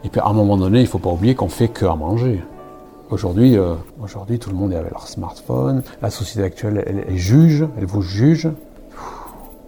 Et 0.04 0.10
puis 0.10 0.21
à 0.21 0.28
un 0.28 0.34
moment 0.34 0.58
donné, 0.58 0.80
il 0.80 0.84
ne 0.84 0.88
faut 0.88 1.00
pas 1.00 1.10
oublier 1.10 1.36
qu'on 1.36 1.50
fait 1.50 1.67
que 1.69 1.86
à 1.86 1.95
manger. 1.95 2.43
Aujourd'hui, 3.09 3.57
euh, 3.57 3.75
aujourd'hui, 4.01 4.37
tout 4.37 4.49
le 4.49 4.57
monde 4.57 4.73
est 4.73 4.75
avec 4.75 4.91
leur 4.91 5.07
smartphone. 5.07 5.81
La 6.01 6.09
société 6.09 6.43
actuelle, 6.43 6.83
elle, 6.85 7.15
juge, 7.15 7.65
elle 7.77 7.85
vous 7.85 8.01
juge. 8.01 8.49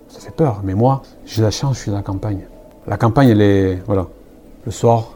Ça 0.09 0.19
fait 0.19 0.35
peur. 0.35 0.59
Mais 0.65 0.73
moi, 0.73 1.03
j'ai 1.25 1.41
la 1.41 1.51
chance, 1.51 1.77
je 1.77 1.83
suis 1.83 1.91
dans 1.91 1.97
la 1.97 2.03
campagne. 2.03 2.41
La 2.85 2.97
campagne, 2.97 3.29
elle 3.29 3.41
est, 3.41 3.75
voilà. 3.85 4.07
Le 4.65 4.71
soir, 4.71 5.13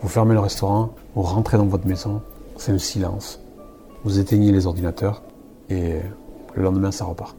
vous 0.00 0.08
fermez 0.08 0.32
le 0.32 0.40
restaurant, 0.40 0.90
vous 1.14 1.22
rentrez 1.22 1.58
dans 1.58 1.66
votre 1.66 1.86
maison, 1.86 2.22
c'est 2.56 2.72
le 2.72 2.78
silence. 2.78 3.40
Vous 4.04 4.18
éteignez 4.18 4.52
les 4.52 4.66
ordinateurs 4.66 5.22
et 5.68 5.96
le 6.54 6.62
lendemain, 6.62 6.90
ça 6.90 7.04
repart. 7.04 7.36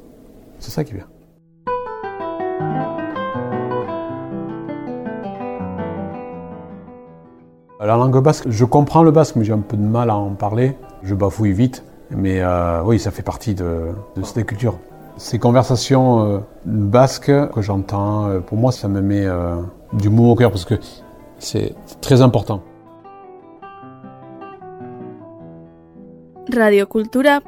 C'est 0.59 0.69
ça 0.69 0.83
qui 0.83 0.91
est 0.91 0.97
bien. 0.97 1.10
La 7.83 7.97
langue 7.97 8.21
basque, 8.21 8.45
je 8.47 8.63
comprends 8.63 9.01
le 9.01 9.09
basque, 9.09 9.37
mais 9.37 9.43
j'ai 9.43 9.53
un 9.53 9.59
peu 9.59 9.75
de 9.75 9.81
mal 9.81 10.11
à 10.11 10.15
en 10.15 10.35
parler. 10.35 10.77
Je 11.01 11.15
bafouille 11.15 11.51
vite, 11.51 11.83
mais 12.11 12.39
euh, 12.39 12.83
oui, 12.83 12.99
ça 12.99 13.09
fait 13.09 13.23
partie 13.23 13.55
de, 13.55 13.87
cette 14.21 14.45
culture. 14.45 14.77
Ces 15.17 15.39
conversations 15.39 16.23
euh, 16.23 16.39
basques 16.63 17.31
que 17.31 17.61
j'entends, 17.61 18.27
euh, 18.27 18.39
pour 18.39 18.59
moi, 18.59 18.71
ça 18.71 18.87
me 18.87 19.01
met 19.01 19.25
du 19.93 20.09
mot 20.09 20.31
au 20.31 20.35
cœur 20.35 20.51
parce 20.51 20.63
que 20.63 20.75
c'est 21.39 21.73
très 22.01 22.21
important. 22.21 22.61
Radio 26.55 26.85
Cultura 26.85 27.39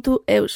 puntu 0.00 0.22
eus. 0.26 0.54